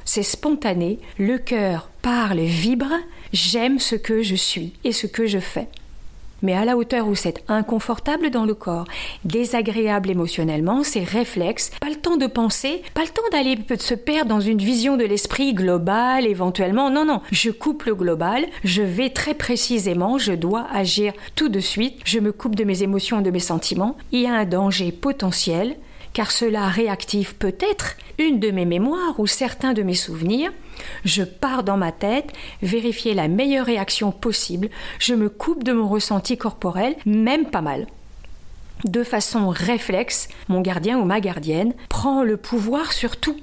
c'est 0.03 0.23
spontané. 0.23 0.99
Le 1.19 1.37
cœur 1.37 1.89
parle, 2.01 2.39
vibre. 2.39 2.91
J'aime 3.33 3.79
ce 3.79 3.95
que 3.95 4.23
je 4.23 4.35
suis 4.35 4.73
et 4.83 4.91
ce 4.91 5.05
que 5.05 5.27
je 5.27 5.39
fais 5.39 5.67
mais 6.45 6.53
à 6.53 6.63
la 6.63 6.77
hauteur 6.77 7.07
où 7.07 7.15
c'est 7.15 7.43
inconfortable 7.47 8.29
dans 8.29 8.45
le 8.45 8.53
corps, 8.53 8.85
désagréable 9.25 10.11
émotionnellement, 10.11 10.83
c'est 10.83 11.03
réflexe, 11.03 11.71
pas 11.81 11.89
le 11.89 11.95
temps 11.95 12.17
de 12.17 12.27
penser, 12.27 12.83
pas 12.93 13.01
le 13.01 13.09
temps 13.09 13.23
d'aller 13.31 13.57
se 13.79 13.95
perdre 13.95 14.29
dans 14.29 14.39
une 14.39 14.59
vision 14.59 14.95
de 14.95 15.03
l'esprit 15.03 15.53
global 15.53 16.25
éventuellement. 16.25 16.89
Non, 16.89 17.03
non, 17.03 17.21
je 17.31 17.49
coupe 17.49 17.83
le 17.83 17.95
global, 17.95 18.45
je 18.63 18.83
vais 18.83 19.09
très 19.09 19.33
précisément, 19.33 20.17
je 20.17 20.33
dois 20.33 20.67
agir 20.71 21.13
tout 21.35 21.49
de 21.49 21.59
suite, 21.59 21.99
je 22.05 22.19
me 22.19 22.31
coupe 22.31 22.55
de 22.55 22.63
mes 22.63 22.83
émotions 22.83 23.19
et 23.19 23.23
de 23.23 23.31
mes 23.31 23.39
sentiments. 23.39 23.97
Il 24.11 24.21
y 24.21 24.27
a 24.27 24.33
un 24.33 24.45
danger 24.45 24.91
potentiel, 24.91 25.75
car 26.15 26.31
cela 26.31 26.69
réactive 26.69 27.35
peut-être 27.35 27.97
une 28.17 28.39
de 28.39 28.49
mes 28.49 28.63
mémoires 28.65 29.19
ou 29.19 29.27
certains 29.27 29.73
de 29.73 29.83
mes 29.83 29.95
souvenirs. 29.95 30.51
Je 31.03 31.23
pars 31.23 31.63
dans 31.63 31.75
ma 31.75 31.91
tête, 31.91 32.31
vérifier 32.63 33.13
la 33.13 33.27
meilleure 33.27 33.65
réaction 33.65 34.11
possible, 34.11 34.69
je 34.97 35.13
me 35.13 35.29
coupe 35.29 35.63
de 35.63 35.73
mon 35.73 35.89
ressenti 35.89 36.37
corporel, 36.37 36.95
même 37.05 37.47
pas 37.47 37.61
mal. 37.61 37.85
De 38.85 39.03
façon 39.03 39.49
réflexe, 39.49 40.29
mon 40.47 40.61
gardien 40.61 40.97
ou 40.99 41.03
ma 41.03 41.19
gardienne 41.19 41.73
prend 41.89 42.23
le 42.23 42.37
pouvoir 42.37 42.93
sur 42.93 43.17
tout. 43.17 43.37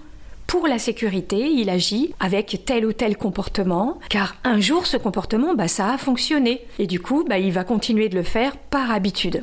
Pour 0.47 0.67
la 0.67 0.79
sécurité, 0.79 1.51
il 1.51 1.69
agit 1.69 2.15
avec 2.21 2.63
tel 2.65 2.87
ou 2.87 2.95
tel 2.95 3.19
comportement, 3.19 3.99
car 4.09 4.37
un 4.45 4.61
jour 4.61 4.87
ce 4.87 4.97
comportement, 4.97 5.55
bah, 5.55 5.69
ça 5.69 5.93
a 5.93 5.99
fonctionné, 5.99 6.63
et 6.79 6.87
du 6.87 7.01
coup, 7.01 7.25
bah, 7.29 7.39
il 7.39 7.53
va 7.53 7.65
continuer 7.65 8.09
de 8.09 8.17
le 8.17 8.23
faire 8.23 8.57
par 8.57 8.91
habitude. 8.91 9.43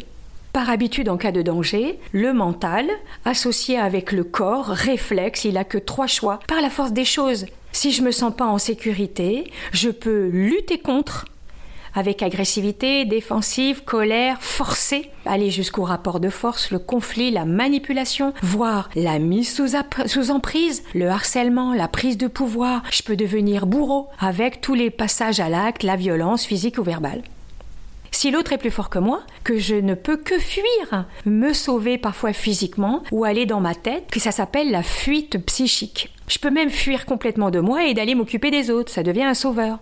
Par 0.54 0.70
habitude, 0.72 1.10
en 1.10 1.18
cas 1.18 1.32
de 1.32 1.44
danger, 1.44 2.00
le 2.12 2.34
mental, 2.34 2.90
associé 3.24 3.78
avec 3.78 4.12
le 4.12 4.24
corps, 4.24 4.68
réflexe, 4.68 5.46
il 5.46 5.58
a 5.58 5.64
que 5.64 5.78
trois 5.78 6.08
choix. 6.08 6.40
Par 6.48 6.62
la 6.62 6.72
force 6.72 6.92
des 6.92 7.06
choses, 7.06 7.46
si 7.72 7.92
je 7.92 8.02
me 8.02 8.12
sens 8.12 8.34
pas 8.36 8.48
en 8.48 8.58
sécurité, 8.58 9.52
je 9.74 9.90
peux 9.90 10.28
lutter 10.30 10.80
contre, 10.80 11.26
avec 11.94 12.24
agressivité, 12.24 13.06
défensive, 13.06 13.84
colère, 13.84 14.42
forcée, 14.42 15.12
aller 15.26 15.52
jusqu'au 15.52 15.84
rapport 15.84 16.20
de 16.20 16.30
force, 16.30 16.72
le 16.72 16.80
conflit, 16.80 17.30
la 17.30 17.46
manipulation, 17.46 18.34
voire 18.42 18.90
la 18.96 19.20
mise 19.20 19.54
sous, 19.54 19.78
sous 20.08 20.32
emprise, 20.32 20.84
le 20.96 21.10
harcèlement, 21.10 21.76
la 21.76 21.88
prise 21.88 22.18
de 22.18 22.28
pouvoir. 22.28 22.82
Je 22.92 23.04
peux 23.04 23.16
devenir 23.16 23.68
bourreau 23.68 24.08
avec 24.20 24.62
tous 24.62 24.74
les 24.74 24.90
passages 24.90 25.40
à 25.40 25.50
l'acte, 25.50 25.84
la 25.84 25.96
violence 25.96 26.44
physique 26.44 26.80
ou 26.80 26.84
verbale. 26.84 27.22
Si 28.12 28.32
l'autre 28.32 28.54
est 28.54 28.58
plus 28.58 28.72
fort 28.72 28.90
que 28.90 29.00
moi, 29.00 29.22
que 29.44 29.58
je 29.58 29.76
ne 29.76 29.94
peux 29.94 30.18
que 30.18 30.40
fuir, 30.40 31.06
me 31.26 31.54
sauver 31.54 31.98
parfois 31.98 32.34
physiquement 32.34 33.04
ou 33.12 33.24
aller 33.24 33.46
dans 33.46 33.62
ma 33.62 33.76
tête, 33.76 34.10
que 34.12 34.20
ça 34.20 34.32
s'appelle 34.32 34.72
la 34.72 34.84
fuite 34.84 35.44
psychique. 35.46 36.12
Je 36.28 36.40
peux 36.40 36.50
même 36.50 36.70
fuir 36.70 37.06
complètement 37.06 37.52
de 37.52 37.60
moi 37.60 37.86
et 37.86 37.94
d'aller 37.94 38.16
m'occuper 38.16 38.52
des 38.52 38.72
autres, 38.72 38.92
ça 38.92 39.04
devient 39.04 39.24
un 39.24 39.34
sauveur. 39.34 39.80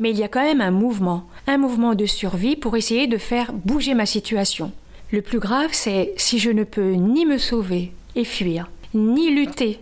Mais 0.00 0.10
il 0.10 0.18
y 0.18 0.24
a 0.24 0.28
quand 0.28 0.42
même 0.42 0.60
un 0.60 0.70
mouvement, 0.70 1.24
un 1.46 1.58
mouvement 1.58 1.94
de 1.94 2.06
survie 2.06 2.56
pour 2.56 2.76
essayer 2.76 3.06
de 3.06 3.18
faire 3.18 3.52
bouger 3.52 3.94
ma 3.94 4.06
situation. 4.06 4.72
Le 5.10 5.22
plus 5.22 5.38
grave, 5.38 5.70
c'est 5.72 6.14
si 6.16 6.38
je 6.38 6.50
ne 6.50 6.64
peux 6.64 6.92
ni 6.92 7.26
me 7.26 7.38
sauver 7.38 7.92
et 8.16 8.24
fuir, 8.24 8.70
ni 8.94 9.30
lutter. 9.30 9.80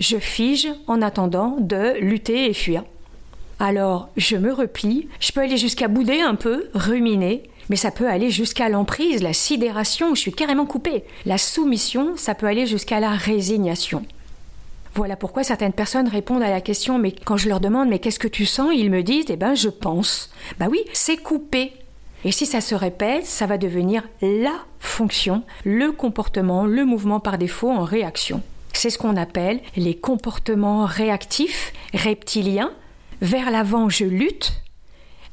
Je 0.00 0.18
fige 0.18 0.68
en 0.86 1.02
attendant 1.02 1.56
de 1.58 1.98
lutter 2.00 2.46
et 2.46 2.54
fuir. 2.54 2.84
Alors 3.64 4.08
je 4.16 4.36
me 4.36 4.52
replie, 4.52 5.06
je 5.20 5.30
peux 5.30 5.40
aller 5.40 5.56
jusqu'à 5.56 5.86
bouder 5.86 6.20
un 6.20 6.34
peu, 6.34 6.66
ruminer, 6.74 7.44
mais 7.70 7.76
ça 7.76 7.92
peut 7.92 8.08
aller 8.08 8.28
jusqu'à 8.28 8.68
l'emprise, 8.68 9.22
la 9.22 9.32
sidération, 9.32 10.16
je 10.16 10.20
suis 10.20 10.32
carrément 10.32 10.66
coupée. 10.66 11.04
La 11.26 11.38
soumission, 11.38 12.16
ça 12.16 12.34
peut 12.34 12.48
aller 12.48 12.66
jusqu'à 12.66 12.98
la 12.98 13.12
résignation. 13.12 14.04
Voilà 14.96 15.14
pourquoi 15.14 15.44
certaines 15.44 15.72
personnes 15.72 16.08
répondent 16.08 16.42
à 16.42 16.50
la 16.50 16.60
question 16.60 16.98
mais 16.98 17.12
quand 17.12 17.36
je 17.36 17.48
leur 17.48 17.60
demande 17.60 17.88
mais 17.88 18.00
qu'est-ce 18.00 18.18
que 18.18 18.26
tu 18.26 18.46
sens, 18.46 18.72
ils 18.74 18.90
me 18.90 19.04
disent 19.04 19.26
eh 19.28 19.36
ben 19.36 19.54
je 19.54 19.68
pense. 19.68 20.32
Bah 20.58 20.66
oui, 20.68 20.80
c'est 20.92 21.18
coupé. 21.18 21.70
Et 22.24 22.32
si 22.32 22.46
ça 22.46 22.60
se 22.60 22.74
répète, 22.74 23.26
ça 23.26 23.46
va 23.46 23.58
devenir 23.58 24.02
la 24.22 24.54
fonction, 24.80 25.44
le 25.64 25.92
comportement, 25.92 26.66
le 26.66 26.84
mouvement 26.84 27.20
par 27.20 27.38
défaut 27.38 27.70
en 27.70 27.84
réaction. 27.84 28.42
C'est 28.72 28.90
ce 28.90 28.98
qu'on 28.98 29.16
appelle 29.16 29.60
les 29.76 29.94
comportements 29.94 30.84
réactifs, 30.84 31.72
reptiliens, 31.94 32.72
vers 33.22 33.50
l'avant, 33.50 33.88
je 33.88 34.04
lutte. 34.04 34.52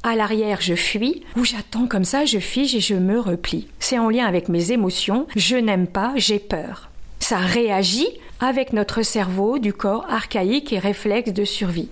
À 0.04 0.16
l'arrière, 0.16 0.62
je 0.62 0.76
fuis. 0.76 1.24
Ou 1.36 1.44
j'attends 1.44 1.88
comme 1.88 2.06
ça, 2.06 2.24
je 2.24 2.40
fige 2.40 2.74
et 2.76 2.80
je 2.80 2.96
me 2.96 3.20
replie. 3.20 3.68
C'est 3.80 4.00
en 4.00 4.10
lien 4.10 4.26
avec 4.26 4.48
mes 4.48 4.72
émotions. 4.72 5.28
Je 5.36 5.58
n'aime 5.58 5.88
pas, 5.88 6.14
j'ai 6.16 6.40
peur. 6.40 6.90
Ça 7.20 7.40
réagit 7.40 8.08
avec 8.40 8.72
notre 8.72 9.02
cerveau 9.02 9.60
du 9.60 9.74
corps 9.74 10.06
archaïque 10.10 10.72
et 10.72 10.80
réflexe 10.80 11.34
de 11.34 11.44
survie. 11.44 11.90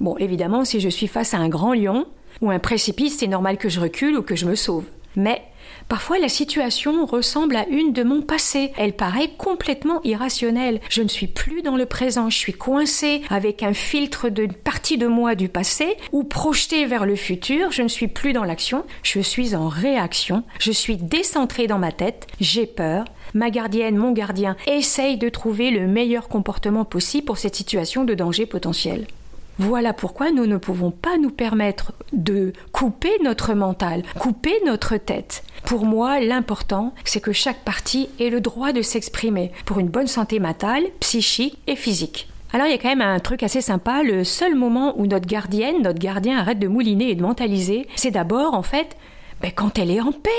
Bon, 0.00 0.16
évidemment, 0.18 0.66
si 0.66 0.80
je 0.80 0.90
suis 0.90 1.06
face 1.06 1.32
à 1.32 1.38
un 1.38 1.48
grand 1.48 1.72
lion 1.72 2.06
ou 2.42 2.50
un 2.50 2.58
précipice, 2.58 3.16
c'est 3.18 3.26
normal 3.26 3.56
que 3.56 3.70
je 3.70 3.80
recule 3.80 4.18
ou 4.18 4.22
que 4.22 4.36
je 4.36 4.44
me 4.44 4.54
sauve. 4.54 4.84
Mais 5.16 5.42
Parfois 5.88 6.18
la 6.18 6.28
situation 6.28 7.06
ressemble 7.06 7.56
à 7.56 7.66
une 7.68 7.94
de 7.94 8.02
mon 8.02 8.20
passé. 8.20 8.72
Elle 8.76 8.92
paraît 8.92 9.30
complètement 9.38 10.02
irrationnelle. 10.04 10.80
Je 10.90 11.02
ne 11.02 11.08
suis 11.08 11.28
plus 11.28 11.62
dans 11.62 11.76
le 11.76 11.86
présent. 11.86 12.28
Je 12.28 12.36
suis 12.36 12.52
coincée 12.52 13.22
avec 13.30 13.62
un 13.62 13.72
filtre 13.72 14.28
de 14.28 14.46
partie 14.46 14.98
de 14.98 15.06
moi 15.06 15.34
du 15.34 15.48
passé 15.48 15.96
ou 16.12 16.24
projetée 16.24 16.84
vers 16.84 17.06
le 17.06 17.16
futur. 17.16 17.72
Je 17.72 17.82
ne 17.82 17.88
suis 17.88 18.08
plus 18.08 18.34
dans 18.34 18.44
l'action. 18.44 18.84
Je 19.02 19.20
suis 19.20 19.54
en 19.54 19.68
réaction. 19.68 20.44
Je 20.60 20.72
suis 20.72 20.98
décentrée 20.98 21.66
dans 21.66 21.78
ma 21.78 21.92
tête. 21.92 22.26
J'ai 22.38 22.66
peur. 22.66 23.06
Ma 23.32 23.50
gardienne, 23.50 23.96
mon 23.96 24.12
gardien 24.12 24.56
essaye 24.66 25.16
de 25.16 25.28
trouver 25.30 25.70
le 25.70 25.86
meilleur 25.86 26.28
comportement 26.28 26.84
possible 26.84 27.24
pour 27.24 27.38
cette 27.38 27.56
situation 27.56 28.04
de 28.04 28.14
danger 28.14 28.44
potentiel. 28.44 29.06
Voilà 29.58 29.92
pourquoi 29.92 30.30
nous 30.30 30.46
ne 30.46 30.56
pouvons 30.56 30.92
pas 30.92 31.18
nous 31.18 31.30
permettre 31.30 31.92
de 32.12 32.52
couper 32.72 33.10
notre 33.24 33.54
mental, 33.54 34.04
couper 34.18 34.54
notre 34.64 34.96
tête. 34.96 35.42
Pour 35.64 35.84
moi, 35.84 36.20
l'important, 36.20 36.94
c'est 37.04 37.20
que 37.20 37.32
chaque 37.32 37.64
partie 37.64 38.08
ait 38.20 38.30
le 38.30 38.40
droit 38.40 38.72
de 38.72 38.82
s'exprimer 38.82 39.50
pour 39.66 39.80
une 39.80 39.88
bonne 39.88 40.06
santé 40.06 40.38
mentale, 40.38 40.84
psychique 41.00 41.58
et 41.66 41.74
physique. 41.74 42.28
Alors 42.52 42.66
il 42.66 42.70
y 42.70 42.74
a 42.74 42.78
quand 42.78 42.88
même 42.88 43.02
un 43.02 43.18
truc 43.18 43.42
assez 43.42 43.60
sympa, 43.60 44.02
le 44.02 44.24
seul 44.24 44.54
moment 44.54 44.94
où 44.96 45.06
notre 45.06 45.26
gardienne, 45.26 45.82
notre 45.82 45.98
gardien 45.98 46.38
arrête 46.38 46.58
de 46.58 46.68
mouliner 46.68 47.10
et 47.10 47.14
de 47.14 47.22
mentaliser, 47.22 47.86
c'est 47.96 48.12
d'abord 48.12 48.54
en 48.54 48.62
fait 48.62 48.96
ben, 49.42 49.50
quand 49.54 49.78
elle 49.78 49.90
est 49.90 50.00
en 50.00 50.12
paix. 50.12 50.30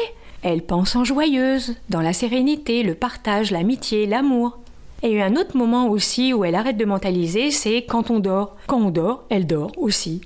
Elle 0.41 0.63
pense 0.63 0.95
en 0.95 1.03
joyeuse, 1.03 1.75
dans 1.89 2.01
la 2.01 2.13
sérénité, 2.13 2.81
le 2.81 2.95
partage, 2.95 3.51
l'amitié, 3.51 4.05
l'amour. 4.05 4.57
Et 5.01 5.21
un 5.21 5.35
autre 5.37 5.55
moment 5.55 5.87
aussi 5.87 6.33
où 6.33 6.43
elle 6.43 6.55
arrête 6.55 6.77
de 6.77 6.85
mentaliser, 6.85 7.51
c'est 7.51 7.83
quand 7.83 8.11
on 8.11 8.19
dort. 8.19 8.57
Quand 8.67 8.79
on 8.79 8.89
dort, 8.89 9.23
elle 9.29 9.47
dort 9.47 9.71
aussi. 9.77 10.21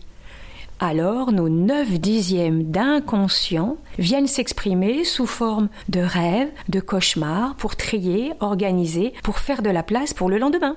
Alors 0.80 1.32
nos 1.32 1.48
neuf 1.48 2.00
dixièmes 2.00 2.64
d'inconscient 2.64 3.78
viennent 4.00 4.28
s'exprimer 4.28 5.04
sous 5.04 5.28
forme 5.28 5.70
de 5.90 6.02
rêves, 6.02 6.50
de 6.70 6.80
cauchemars, 6.80 7.56
pour 7.56 7.76
trier, 7.76 8.34
organiser, 8.40 9.14
pour 9.24 9.38
faire 9.38 9.62
de 9.62 9.70
la 9.70 9.84
place 9.84 10.14
pour 10.14 10.30
le 10.30 10.40
lendemain. 10.40 10.76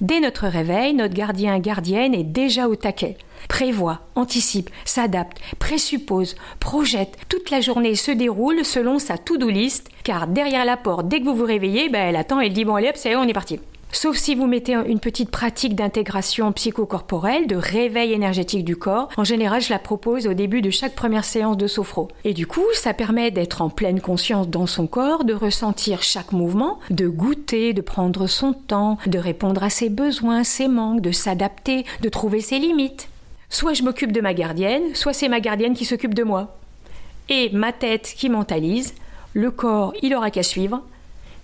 Dès 0.00 0.20
notre 0.20 0.46
réveil, 0.46 0.94
notre 0.94 1.12
gardien 1.12 1.58
gardienne 1.58 2.14
est 2.14 2.24
déjà 2.24 2.68
au 2.68 2.74
taquet. 2.74 3.18
Prévoit, 3.50 4.00
anticipe, 4.14 4.70
s'adapte, 4.86 5.38
présuppose, 5.58 6.36
projette. 6.58 7.18
Toute 7.28 7.50
la 7.50 7.60
journée 7.60 7.94
se 7.94 8.10
déroule 8.10 8.64
selon 8.64 8.98
sa 8.98 9.18
to-do 9.18 9.50
list, 9.50 9.88
car 10.02 10.26
derrière 10.26 10.64
la 10.64 10.78
porte, 10.78 11.08
dès 11.08 11.20
que 11.20 11.26
vous 11.26 11.36
vous 11.36 11.44
réveillez, 11.44 11.90
ben, 11.90 12.08
elle 12.08 12.16
attend, 12.16 12.40
elle 12.40 12.54
dit 12.54 12.64
bon 12.64 12.76
allez 12.76 12.88
hop, 12.88 12.96
c'est 12.96 13.14
on 13.14 13.24
est 13.24 13.34
parti. 13.34 13.60
Sauf 13.92 14.16
si 14.16 14.36
vous 14.36 14.46
mettez 14.46 14.74
une 14.74 15.00
petite 15.00 15.30
pratique 15.30 15.74
d'intégration 15.74 16.52
psychocorporelle, 16.52 17.48
de 17.48 17.56
réveil 17.56 18.12
énergétique 18.12 18.64
du 18.64 18.76
corps. 18.76 19.08
En 19.16 19.24
général, 19.24 19.60
je 19.60 19.70
la 19.70 19.80
propose 19.80 20.28
au 20.28 20.32
début 20.32 20.62
de 20.62 20.70
chaque 20.70 20.94
première 20.94 21.24
séance 21.24 21.56
de 21.56 21.66
sophro. 21.66 22.08
Et 22.24 22.32
du 22.32 22.46
coup, 22.46 22.64
ça 22.72 22.94
permet 22.94 23.32
d'être 23.32 23.62
en 23.62 23.68
pleine 23.68 24.00
conscience 24.00 24.48
dans 24.48 24.66
son 24.66 24.86
corps, 24.86 25.24
de 25.24 25.34
ressentir 25.34 26.02
chaque 26.02 26.30
mouvement, 26.30 26.78
de 26.90 27.08
goûter, 27.08 27.72
de 27.72 27.80
prendre 27.80 28.28
son 28.28 28.52
temps, 28.52 28.96
de 29.06 29.18
répondre 29.18 29.62
à 29.64 29.70
ses 29.70 29.88
besoins, 29.88 30.44
ses 30.44 30.68
manques, 30.68 31.00
de 31.00 31.12
s'adapter, 31.12 31.84
de 32.00 32.08
trouver 32.08 32.40
ses 32.40 32.60
limites. 32.60 33.08
Soit 33.48 33.74
je 33.74 33.82
m'occupe 33.82 34.12
de 34.12 34.20
ma 34.20 34.34
gardienne, 34.34 34.94
soit 34.94 35.12
c'est 35.12 35.28
ma 35.28 35.40
gardienne 35.40 35.74
qui 35.74 35.84
s'occupe 35.84 36.14
de 36.14 36.22
moi. 36.22 36.56
Et 37.28 37.50
ma 37.52 37.72
tête 37.72 38.14
qui 38.16 38.28
mentalise, 38.28 38.94
le 39.34 39.50
corps, 39.50 39.92
il 40.02 40.14
aura 40.14 40.30
qu'à 40.30 40.44
suivre, 40.44 40.82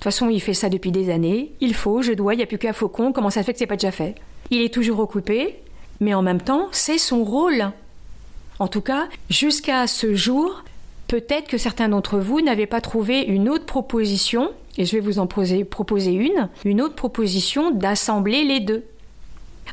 façon, 0.07 0.29
il 0.29 0.41
fait 0.41 0.55
ça 0.55 0.69
depuis 0.69 0.93
des 0.93 1.11
années. 1.11 1.53
Il 1.61 1.75
faut, 1.75 2.03
je 2.03 2.13
dois, 2.13 2.35
il 2.35 2.39
n'y 2.39 2.43
a 2.43 2.47
plus 2.47 2.59
qu'un 2.59 2.73
faucon. 2.73 3.13
Comment 3.13 3.31
ça 3.31 3.43
fait 3.43 3.53
que 3.53 3.59
c'est 3.59 3.67
pas 3.67 3.77
déjà 3.77 3.91
fait? 3.91 4.15
Il 4.51 4.63
est 4.63 4.73
toujours 4.73 5.01
occupé, 5.01 5.57
mais 6.01 6.15
en 6.15 6.23
même 6.23 6.41
temps, 6.41 6.69
c'est 6.73 6.99
son 6.99 7.25
rôle. 7.25 7.73
En 8.59 8.69
tout 8.69 8.81
cas, 8.81 9.09
jusqu'à 9.29 9.87
ce 9.87 10.15
jour, 10.15 10.65
peut-être 11.09 11.49
que 11.49 11.59
certains 11.59 11.89
d'entre 11.89 12.19
vous 12.19 12.41
n'avaient 12.41 12.67
pas 12.67 12.81
trouvé 12.81 13.21
une 13.23 13.49
autre 13.49 13.67
proposition, 13.67 14.51
et 14.79 14.85
je 14.85 14.93
vais 14.93 15.01
vous 15.01 15.19
en 15.19 15.27
proposer 15.27 16.13
une, 16.13 16.49
une 16.65 16.81
autre 16.81 16.95
proposition 16.95 17.71
d'assembler 17.71 18.45
les 18.45 18.61
deux. 18.61 18.85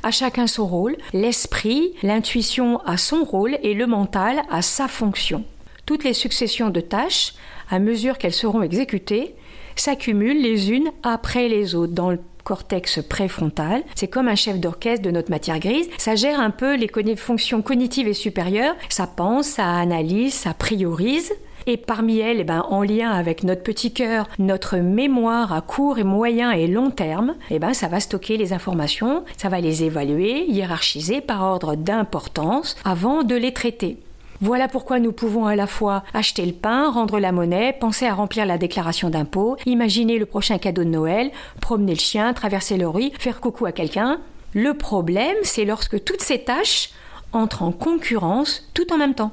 À 0.02 0.12
chacun 0.12 0.48
son 0.48 0.66
rôle, 0.66 0.98
l'esprit, 1.14 1.94
l'intuition 2.02 2.80
a 2.86 2.98
son 2.98 3.24
rôle 3.24 3.58
et 3.62 3.74
le 3.74 3.86
mental 3.86 4.42
a 4.50 4.62
sa 4.62 4.88
fonction. 4.88 5.44
Toutes 5.86 6.04
les 6.04 6.14
successions 6.14 6.70
de 6.70 6.82
tâches, 6.82 7.36
à 7.70 7.80
mesure 7.80 8.18
qu'elles 8.18 8.34
seront 8.34 8.64
exécutées, 8.64 9.36
s'accumulent 9.76 10.42
les 10.42 10.72
unes 10.72 10.90
après 11.04 11.48
les 11.48 11.76
autres 11.76 11.94
dans 11.94 12.12
le 12.12 12.20
cortex 12.44 13.02
préfrontal. 13.02 13.84
C'est 13.96 14.08
comme 14.08 14.28
un 14.28 14.36
chef 14.36 14.60
d'orchestre 14.60 15.06
de 15.06 15.12
notre 15.12 15.32
matière 15.32 15.60
grise. 15.60 15.90
Ça 15.98 16.16
gère 16.16 16.40
un 16.40 16.52
peu 16.52 16.76
les 16.76 17.16
fonctions 17.16 17.62
cognitives 17.62 18.08
et 18.08 18.14
supérieures. 18.14 18.76
Ça 18.90 19.08
pense, 19.08 19.48
ça 19.48 19.70
analyse, 19.76 20.34
ça 20.34 20.54
priorise. 20.54 21.34
Et 21.66 21.78
parmi 21.78 22.20
elles, 22.20 22.42
eh 22.42 22.44
ben, 22.44 22.66
en 22.70 22.84
lien 22.84 23.12
avec 23.12 23.44
notre 23.44 23.64
petit 23.64 23.94
cœur, 23.94 24.28
notre 24.38 24.78
mémoire 24.78 25.54
à 25.54 25.62
court 25.62 25.98
et 25.98 26.04
moyen 26.04 26.52
et 26.52 26.68
long 26.68 26.92
terme, 26.92 27.36
eh 27.50 27.60
ben, 27.60 27.74
ça 27.74 27.88
va 27.88 28.02
stocker 28.02 28.36
les 28.36 28.52
informations, 28.52 29.24
ça 29.38 29.48
va 29.48 29.62
les 29.62 29.84
évaluer, 29.84 30.44
hiérarchiser 30.46 31.22
par 31.22 31.42
ordre 31.42 31.76
d'importance 31.76 32.76
avant 32.84 33.24
de 33.24 33.36
les 33.36 33.54
traiter. 33.54 33.98
Voilà 34.44 34.68
pourquoi 34.68 35.00
nous 35.00 35.14
pouvons 35.14 35.46
à 35.46 35.56
la 35.56 35.68
fois 35.68 36.04
acheter 36.14 36.46
le 36.46 36.52
pain, 36.52 36.92
rendre 36.92 37.18
la 37.18 37.32
monnaie, 37.32 37.72
penser 37.72 38.06
à 38.08 38.14
remplir 38.14 38.46
la 38.46 38.58
déclaration 38.58 39.10
d'impôt, 39.10 39.56
imaginer 39.66 40.20
le 40.20 40.26
prochain 40.26 40.58
cadeau 40.58 40.84
de 40.84 40.90
Noël, 40.90 41.32
promener 41.62 41.94
le 41.94 42.00
chien, 42.00 42.34
traverser 42.34 42.76
le 42.76 42.90
rue, 42.90 43.12
faire 43.18 43.40
coucou 43.40 43.66
à 43.66 43.72
quelqu'un. 43.72 44.20
Le 44.54 44.74
problème, 44.74 45.38
c'est 45.44 45.64
lorsque 45.64 46.04
toutes 46.04 46.20
ces 46.20 46.40
tâches 46.40 46.90
entrent 47.32 47.64
en 47.64 47.72
concurrence 47.72 48.70
tout 48.74 48.92
en 48.92 48.98
même 48.98 49.16
temps. 49.16 49.32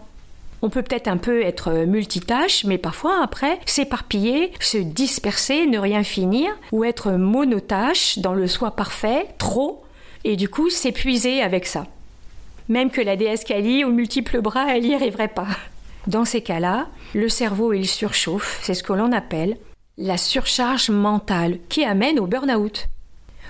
On 0.62 0.71
peut 0.71 0.83
peut-être 0.83 1.09
un 1.09 1.17
peu 1.17 1.43
être 1.43 1.73
multitâche, 1.73 2.64
mais 2.64 2.79
parfois 2.79 3.21
après 3.21 3.59
s'éparpiller, 3.67 4.52
se 4.61 4.79
disperser, 4.79 5.67
ne 5.67 5.81
rien 5.81 6.05
finir, 6.05 6.52
ou 6.71 6.85
être 6.85 7.11
monotâche 7.11 8.21
dans 8.21 8.35
le 8.35 8.47
soi 8.47 8.76
parfait, 8.76 9.26
trop, 9.38 9.83
et 10.23 10.37
du 10.37 10.49
coup 10.49 10.71
s'épuiser 10.71 11.43
avec 11.43 11.67
ça 11.67 11.87
même 12.71 12.91
que 12.91 13.03
la 13.03 13.17
déesse 13.17 13.45
Kali 13.45 13.85
aux 13.85 13.91
multiples 13.91 14.41
bras, 14.41 14.75
elle 14.75 14.85
n'y 14.85 14.95
arriverait 14.95 15.29
pas. 15.29 15.49
Dans 16.07 16.25
ces 16.25 16.41
cas-là, 16.41 16.89
le 17.15 17.29
cerveau 17.29 17.75
il 17.75 17.87
surchauffe, 17.87 18.61
c'est 18.62 18.73
ce 18.75 18.83
que 18.83 18.95
l'on 18.95 19.12
appelle 19.12 19.59
la 19.99 20.17
surcharge 20.17 20.89
mentale 20.89 21.59
qui 21.69 21.85
amène 21.85 22.19
au 22.19 22.27
burn-out. 22.27 22.89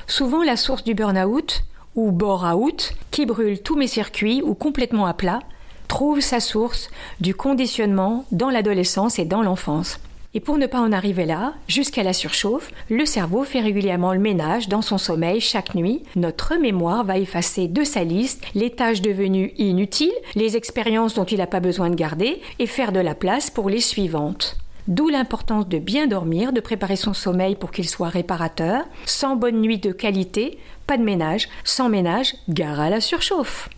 Souvent 0.08 0.42
la 0.42 0.56
source 0.56 0.82
du 0.82 0.94
burn-out 0.94 1.62
ou 1.94 2.10
bore-out 2.10 2.94
qui 3.12 3.24
brûle 3.24 3.62
tous 3.62 3.76
mes 3.76 3.86
circuits 3.86 4.42
ou 4.42 4.54
complètement 4.54 5.06
à 5.06 5.14
plat 5.14 5.38
trouve 5.86 6.20
sa 6.20 6.40
source 6.40 6.90
du 7.20 7.34
conditionnement 7.34 8.24
dans 8.32 8.50
l'adolescence 8.50 9.20
et 9.20 9.24
dans 9.24 9.42
l'enfance. 9.42 10.00
Et 10.32 10.38
pour 10.38 10.58
ne 10.58 10.66
pas 10.66 10.80
en 10.80 10.92
arriver 10.92 11.26
là, 11.26 11.54
jusqu'à 11.66 12.04
la 12.04 12.12
surchauffe, 12.12 12.70
le 12.88 13.04
cerveau 13.04 13.42
fait 13.42 13.60
régulièrement 13.60 14.12
le 14.12 14.20
ménage 14.20 14.68
dans 14.68 14.80
son 14.80 14.96
sommeil 14.96 15.40
chaque 15.40 15.74
nuit. 15.74 16.04
Notre 16.14 16.54
mémoire 16.54 17.02
va 17.02 17.18
effacer 17.18 17.66
de 17.66 17.82
sa 17.82 18.04
liste 18.04 18.44
les 18.54 18.70
tâches 18.70 19.02
devenues 19.02 19.52
inutiles, 19.58 20.12
les 20.36 20.56
expériences 20.56 21.14
dont 21.14 21.24
il 21.24 21.38
n'a 21.38 21.48
pas 21.48 21.58
besoin 21.58 21.90
de 21.90 21.96
garder, 21.96 22.40
et 22.60 22.68
faire 22.68 22.92
de 22.92 23.00
la 23.00 23.16
place 23.16 23.50
pour 23.50 23.68
les 23.68 23.80
suivantes. 23.80 24.56
D'où 24.86 25.08
l'importance 25.08 25.68
de 25.68 25.78
bien 25.78 26.06
dormir, 26.06 26.52
de 26.52 26.60
préparer 26.60 26.96
son 26.96 27.12
sommeil 27.12 27.56
pour 27.56 27.72
qu'il 27.72 27.88
soit 27.88 28.08
réparateur. 28.08 28.84
Sans 29.06 29.34
bonne 29.34 29.60
nuit 29.60 29.78
de 29.78 29.90
qualité, 29.90 30.58
pas 30.86 30.96
de 30.96 31.02
ménage. 31.02 31.48
Sans 31.64 31.88
ménage, 31.88 32.34
gare 32.48 32.78
à 32.78 32.88
la 32.88 33.00
surchauffe. 33.00 33.68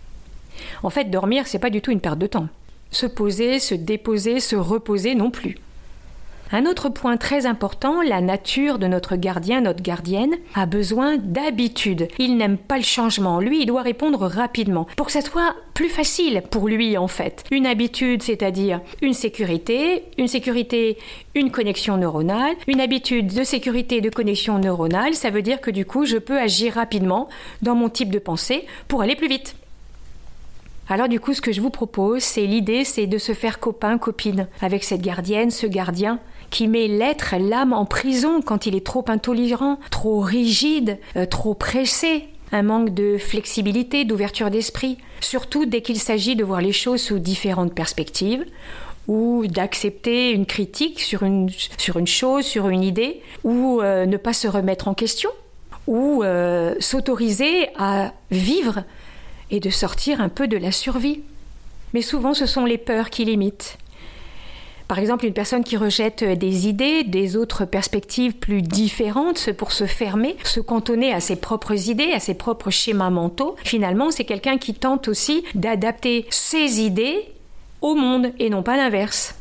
En 0.83 0.91
fait, 0.91 1.05
dormir, 1.05 1.47
c'est 1.47 1.59
pas 1.59 1.71
du 1.71 1.81
tout 1.81 1.91
une 1.91 1.99
perte 1.99 2.19
de 2.19 2.27
temps. 2.27 2.47
Se 2.91 3.07
poser, 3.07 3.57
se 3.57 3.73
déposer, 3.73 4.39
se 4.39 4.55
reposer 4.55 5.15
non 5.15 5.31
plus. 5.31 5.57
Un 6.55 6.67
autre 6.67 6.89
point 6.89 7.17
très 7.17 7.47
important, 7.47 8.03
la 8.03 8.21
nature 8.21 8.77
de 8.77 8.85
notre 8.85 9.15
gardien, 9.15 9.61
notre 9.61 9.81
gardienne, 9.81 10.35
a 10.53 10.67
besoin 10.67 11.17
d'habitude. 11.17 12.07
Il 12.19 12.37
n'aime 12.37 12.59
pas 12.59 12.77
le 12.77 12.83
changement. 12.83 13.39
Lui, 13.39 13.61
il 13.61 13.65
doit 13.65 13.81
répondre 13.81 14.27
rapidement 14.27 14.85
pour 14.95 15.07
que 15.07 15.11
ça 15.11 15.21
soit 15.21 15.55
plus 15.73 15.89
facile 15.89 16.43
pour 16.51 16.67
lui 16.67 16.95
en 16.95 17.07
fait. 17.07 17.43
Une 17.49 17.65
habitude, 17.65 18.21
c'est-à-dire 18.21 18.81
une 19.01 19.15
sécurité, 19.15 20.03
une 20.19 20.27
sécurité, 20.27 20.99
une 21.33 21.49
connexion 21.49 21.97
neuronale, 21.97 22.53
une 22.67 22.81
habitude 22.81 23.33
de 23.33 23.43
sécurité 23.43 23.99
de 23.99 24.11
connexion 24.11 24.59
neuronale, 24.59 25.15
ça 25.15 25.31
veut 25.31 25.41
dire 25.41 25.59
que 25.59 25.71
du 25.71 25.85
coup, 25.85 26.05
je 26.05 26.17
peux 26.17 26.37
agir 26.37 26.75
rapidement 26.75 27.29
dans 27.63 27.73
mon 27.73 27.89
type 27.89 28.11
de 28.11 28.19
pensée 28.19 28.67
pour 28.87 29.01
aller 29.01 29.15
plus 29.15 29.27
vite. 29.27 29.55
Alors 30.89 31.07
du 31.07 31.19
coup, 31.19 31.33
ce 31.33 31.41
que 31.41 31.53
je 31.53 31.61
vous 31.61 31.69
propose, 31.69 32.21
c'est 32.21 32.45
l'idée, 32.45 32.83
c'est 32.83 33.07
de 33.07 33.17
se 33.17 33.33
faire 33.33 33.59
copain, 33.59 33.97
copine 33.97 34.47
avec 34.61 34.83
cette 34.83 35.01
gardienne, 35.01 35.49
ce 35.49 35.65
gardien, 35.65 36.19
qui 36.53 36.67
met 36.67 36.87
l'être, 36.87 37.35
l'âme 37.39 37.73
en 37.73 37.83
prison 37.83 38.41
quand 38.43 38.67
il 38.67 38.75
est 38.75 38.85
trop 38.85 39.03
intolérant, 39.07 39.79
trop 39.89 40.19
rigide, 40.19 40.99
euh, 41.15 41.25
trop 41.25 41.55
pressé, 41.55 42.25
un 42.51 42.61
manque 42.61 42.93
de 42.93 43.17
flexibilité, 43.17 44.05
d'ouverture 44.05 44.51
d'esprit, 44.51 44.99
surtout 45.19 45.65
dès 45.65 45.81
qu'il 45.81 45.97
s'agit 45.97 46.35
de 46.35 46.43
voir 46.43 46.61
les 46.61 46.71
choses 46.71 47.01
sous 47.01 47.17
différentes 47.17 47.73
perspectives 47.73 48.45
ou 49.07 49.47
d'accepter 49.47 50.29
une 50.29 50.45
critique 50.45 50.99
sur 50.99 51.23
une, 51.23 51.49
sur 51.77 51.97
une 51.97 52.07
chose, 52.07 52.45
sur 52.45 52.69
une 52.69 52.83
idée, 52.83 53.21
ou 53.43 53.81
euh, 53.81 54.05
ne 54.05 54.17
pas 54.17 54.33
se 54.33 54.47
remettre 54.47 54.87
en 54.87 54.93
question, 54.93 55.31
ou 55.87 56.23
euh, 56.23 56.75
s'autoriser 56.79 57.67
à 57.77 58.13
vivre 58.29 58.83
et 59.49 59.59
de 59.59 59.71
sortir 59.71 60.21
un 60.21 60.29
peu 60.29 60.47
de 60.47 60.57
la 60.57 60.71
survie. 60.71 61.21
Mais 61.95 62.03
souvent 62.03 62.35
ce 62.35 62.45
sont 62.45 62.65
les 62.65 62.77
peurs 62.77 63.09
qui 63.09 63.25
limitent, 63.25 63.77
par 64.93 64.99
exemple, 64.99 65.25
une 65.25 65.33
personne 65.33 65.63
qui 65.63 65.75
rejette 65.75 66.23
des 66.23 66.67
idées, 66.67 67.03
des 67.03 67.35
autres 67.35 67.65
perspectives 67.65 68.33
plus 68.33 68.61
différentes 68.61 69.51
pour 69.53 69.71
se 69.71 69.87
fermer, 69.87 70.37
se 70.43 70.59
cantonner 70.59 71.11
à 71.11 71.19
ses 71.19 71.35
propres 71.35 71.89
idées, 71.89 72.11
à 72.13 72.19
ses 72.19 72.35
propres 72.35 72.69
schémas 72.69 73.09
mentaux, 73.09 73.55
finalement, 73.63 74.11
c'est 74.11 74.23
quelqu'un 74.23 74.59
qui 74.59 74.75
tente 74.75 75.07
aussi 75.07 75.45
d'adapter 75.55 76.27
ses 76.29 76.79
idées 76.81 77.25
au 77.81 77.95
monde 77.95 78.33
et 78.37 78.51
non 78.51 78.61
pas 78.61 78.77
l'inverse. 78.77 79.33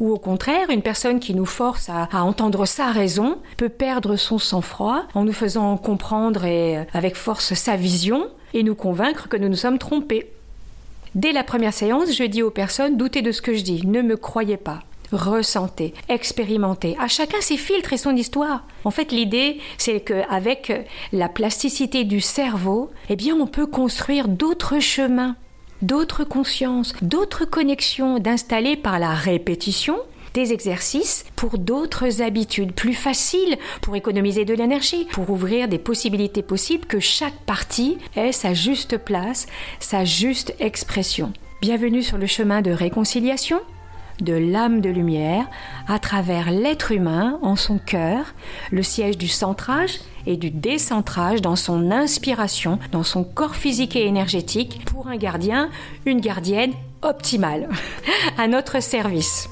Ou 0.00 0.10
au 0.10 0.16
contraire, 0.16 0.70
une 0.70 0.80
personne 0.80 1.20
qui 1.20 1.34
nous 1.34 1.44
force 1.44 1.90
à, 1.90 2.08
entendre 2.22 2.64
sa 2.64 2.90
raison 2.90 3.36
peut 3.58 3.68
perdre 3.68 4.16
son 4.16 4.38
sang-froid 4.38 5.02
en 5.12 5.26
nous 5.26 5.34
faisant 5.34 5.76
comprendre 5.76 6.46
et, 6.46 6.78
avec 6.94 7.14
force 7.14 7.52
sa 7.52 7.76
vision 7.76 8.26
et 8.54 8.62
nous 8.62 8.74
convaincre 8.74 9.28
que 9.28 9.36
nous 9.36 9.50
nous 9.50 9.56
sommes 9.56 9.76
trompés. 9.76 10.32
Dès 11.14 11.32
la 11.32 11.44
première 11.44 11.74
séance, 11.74 12.14
je 12.14 12.24
dis 12.24 12.42
aux 12.42 12.50
personnes 12.50 12.96
doutez 12.96 13.22
de 13.22 13.32
ce 13.32 13.42
que 13.42 13.54
je 13.54 13.62
dis, 13.62 13.86
ne 13.86 14.02
me 14.02 14.16
croyez 14.16 14.56
pas. 14.56 14.80
Ressentez, 15.12 15.94
expérimentez. 16.08 16.96
À 17.00 17.08
chacun 17.08 17.40
ses 17.40 17.56
filtres 17.56 17.94
et 17.94 17.96
son 17.96 18.14
histoire. 18.14 18.64
En 18.84 18.90
fait, 18.90 19.10
l'idée, 19.10 19.58
c'est 19.78 20.00
qu'avec 20.00 20.72
la 21.12 21.28
plasticité 21.28 22.04
du 22.04 22.20
cerveau, 22.20 22.90
eh 23.08 23.16
bien, 23.16 23.34
on 23.34 23.46
peut 23.46 23.66
construire 23.66 24.28
d'autres 24.28 24.80
chemins, 24.80 25.36
d'autres 25.80 26.24
consciences, 26.24 26.94
d'autres 27.00 27.46
connexions 27.46 28.18
d'installer 28.18 28.76
par 28.76 28.98
la 28.98 29.14
répétition 29.14 29.98
des 30.34 30.52
exercices 30.52 31.24
pour 31.36 31.58
d'autres 31.58 32.22
habitudes 32.22 32.72
plus 32.72 32.94
faciles 32.94 33.56
pour 33.80 33.96
économiser 33.96 34.44
de 34.44 34.54
l'énergie, 34.54 35.06
pour 35.06 35.30
ouvrir 35.30 35.68
des 35.68 35.78
possibilités 35.78 36.42
possibles 36.42 36.86
que 36.86 37.00
chaque 37.00 37.38
partie 37.46 37.98
ait 38.16 38.32
sa 38.32 38.54
juste 38.54 38.98
place, 38.98 39.46
sa 39.80 40.04
juste 40.04 40.54
expression. 40.60 41.32
Bienvenue 41.60 42.02
sur 42.02 42.18
le 42.18 42.26
chemin 42.26 42.62
de 42.62 42.70
réconciliation 42.70 43.60
de 44.20 44.32
l'âme 44.32 44.80
de 44.80 44.90
lumière 44.90 45.46
à 45.86 45.98
travers 45.98 46.50
l'être 46.50 46.92
humain 46.92 47.38
en 47.42 47.56
son 47.56 47.78
cœur, 47.78 48.34
le 48.70 48.82
siège 48.82 49.16
du 49.16 49.28
centrage 49.28 50.00
et 50.26 50.36
du 50.36 50.50
décentrage 50.50 51.40
dans 51.40 51.56
son 51.56 51.90
inspiration, 51.90 52.78
dans 52.92 53.04
son 53.04 53.24
corps 53.24 53.56
physique 53.56 53.96
et 53.96 54.06
énergétique 54.06 54.84
pour 54.84 55.08
un 55.08 55.16
gardien, 55.16 55.70
une 56.04 56.20
gardienne 56.20 56.72
optimale 57.02 57.68
à 58.38 58.48
notre 58.48 58.82
service 58.82 59.48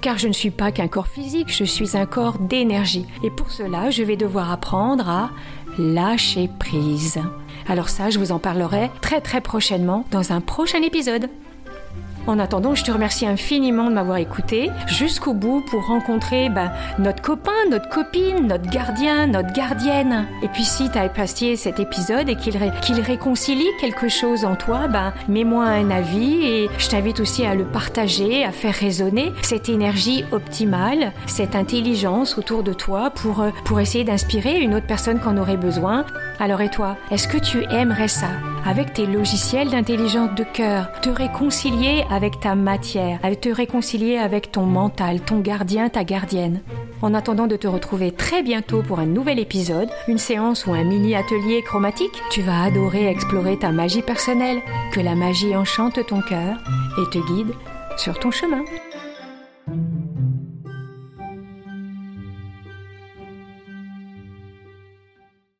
car 0.00 0.18
je 0.18 0.28
ne 0.28 0.32
suis 0.32 0.50
pas 0.50 0.72
qu'un 0.72 0.88
corps 0.88 1.08
physique, 1.08 1.52
je 1.52 1.64
suis 1.64 1.96
un 1.96 2.06
corps 2.06 2.38
d'énergie. 2.38 3.06
Et 3.24 3.30
pour 3.30 3.50
cela, 3.50 3.90
je 3.90 4.02
vais 4.02 4.16
devoir 4.16 4.50
apprendre 4.52 5.08
à 5.08 5.30
lâcher 5.78 6.48
prise. 6.58 7.18
Alors 7.68 7.88
ça, 7.88 8.10
je 8.10 8.18
vous 8.18 8.32
en 8.32 8.38
parlerai 8.38 8.90
très 9.00 9.20
très 9.20 9.40
prochainement 9.40 10.04
dans 10.10 10.32
un 10.32 10.40
prochain 10.40 10.82
épisode. 10.82 11.28
En 12.26 12.40
attendant, 12.40 12.74
je 12.74 12.82
te 12.82 12.90
remercie 12.90 13.24
infiniment 13.24 13.88
de 13.88 13.94
m'avoir 13.94 14.18
écouté 14.18 14.70
jusqu'au 14.88 15.32
bout 15.32 15.64
pour 15.70 15.86
rencontrer 15.86 16.48
ben, 16.48 16.72
notre 16.98 17.22
copain, 17.22 17.52
notre 17.70 17.88
copine, 17.88 18.48
notre 18.48 18.68
gardien, 18.68 19.28
notre 19.28 19.52
gardienne. 19.52 20.26
Et 20.42 20.48
puis 20.48 20.64
si 20.64 20.90
tu 20.90 20.98
as 20.98 21.02
apprécié 21.02 21.54
cet 21.54 21.78
épisode 21.78 22.28
et 22.28 22.34
qu'il 22.34 23.00
réconcilie 23.00 23.68
quelque 23.80 24.08
chose 24.08 24.44
en 24.44 24.56
toi, 24.56 24.88
ben, 24.88 25.12
mets-moi 25.28 25.64
un 25.66 25.90
avis 25.90 26.44
et 26.44 26.68
je 26.78 26.88
t'invite 26.88 27.20
aussi 27.20 27.46
à 27.46 27.54
le 27.54 27.64
partager, 27.64 28.44
à 28.44 28.50
faire 28.50 28.74
résonner 28.74 29.32
cette 29.42 29.68
énergie 29.68 30.24
optimale, 30.32 31.12
cette 31.26 31.54
intelligence 31.54 32.38
autour 32.38 32.64
de 32.64 32.72
toi 32.72 33.10
pour, 33.10 33.40
euh, 33.40 33.50
pour 33.64 33.78
essayer 33.78 34.02
d'inspirer 34.02 34.58
une 34.58 34.74
autre 34.74 34.86
personne 34.86 35.20
qui 35.20 35.28
en 35.28 35.36
aurait 35.36 35.56
besoin. 35.56 36.04
Alors 36.38 36.60
et 36.60 36.68
toi, 36.68 36.96
est-ce 37.10 37.28
que 37.28 37.38
tu 37.38 37.64
aimerais 37.72 38.08
ça? 38.08 38.28
Avec 38.66 38.92
tes 38.92 39.06
logiciels 39.06 39.70
d'intelligence 39.70 40.34
de 40.34 40.44
cœur, 40.44 40.90
te 41.00 41.08
réconcilier 41.08 42.04
avec 42.10 42.40
ta 42.40 42.54
matière, 42.54 43.20
te 43.40 43.48
réconcilier 43.48 44.18
avec 44.18 44.52
ton 44.52 44.64
mental, 44.64 45.20
ton 45.20 45.40
gardien, 45.40 45.88
ta 45.88 46.04
gardienne. 46.04 46.60
En 47.00 47.14
attendant 47.14 47.46
de 47.46 47.56
te 47.56 47.66
retrouver 47.66 48.12
très 48.12 48.42
bientôt 48.42 48.82
pour 48.82 48.98
un 48.98 49.06
nouvel 49.06 49.38
épisode, 49.38 49.88
une 50.08 50.18
séance 50.18 50.66
ou 50.66 50.72
un 50.72 50.84
mini 50.84 51.14
atelier 51.14 51.62
chromatique, 51.62 52.22
tu 52.30 52.42
vas 52.42 52.64
adorer 52.64 53.08
explorer 53.08 53.58
ta 53.58 53.70
magie 53.70 54.02
personnelle. 54.02 54.60
Que 54.92 55.00
la 55.00 55.14
magie 55.14 55.56
enchante 55.56 56.04
ton 56.06 56.20
cœur 56.20 56.56
et 56.98 57.10
te 57.10 57.18
guide 57.32 57.54
sur 57.96 58.18
ton 58.18 58.30
chemin. 58.30 58.64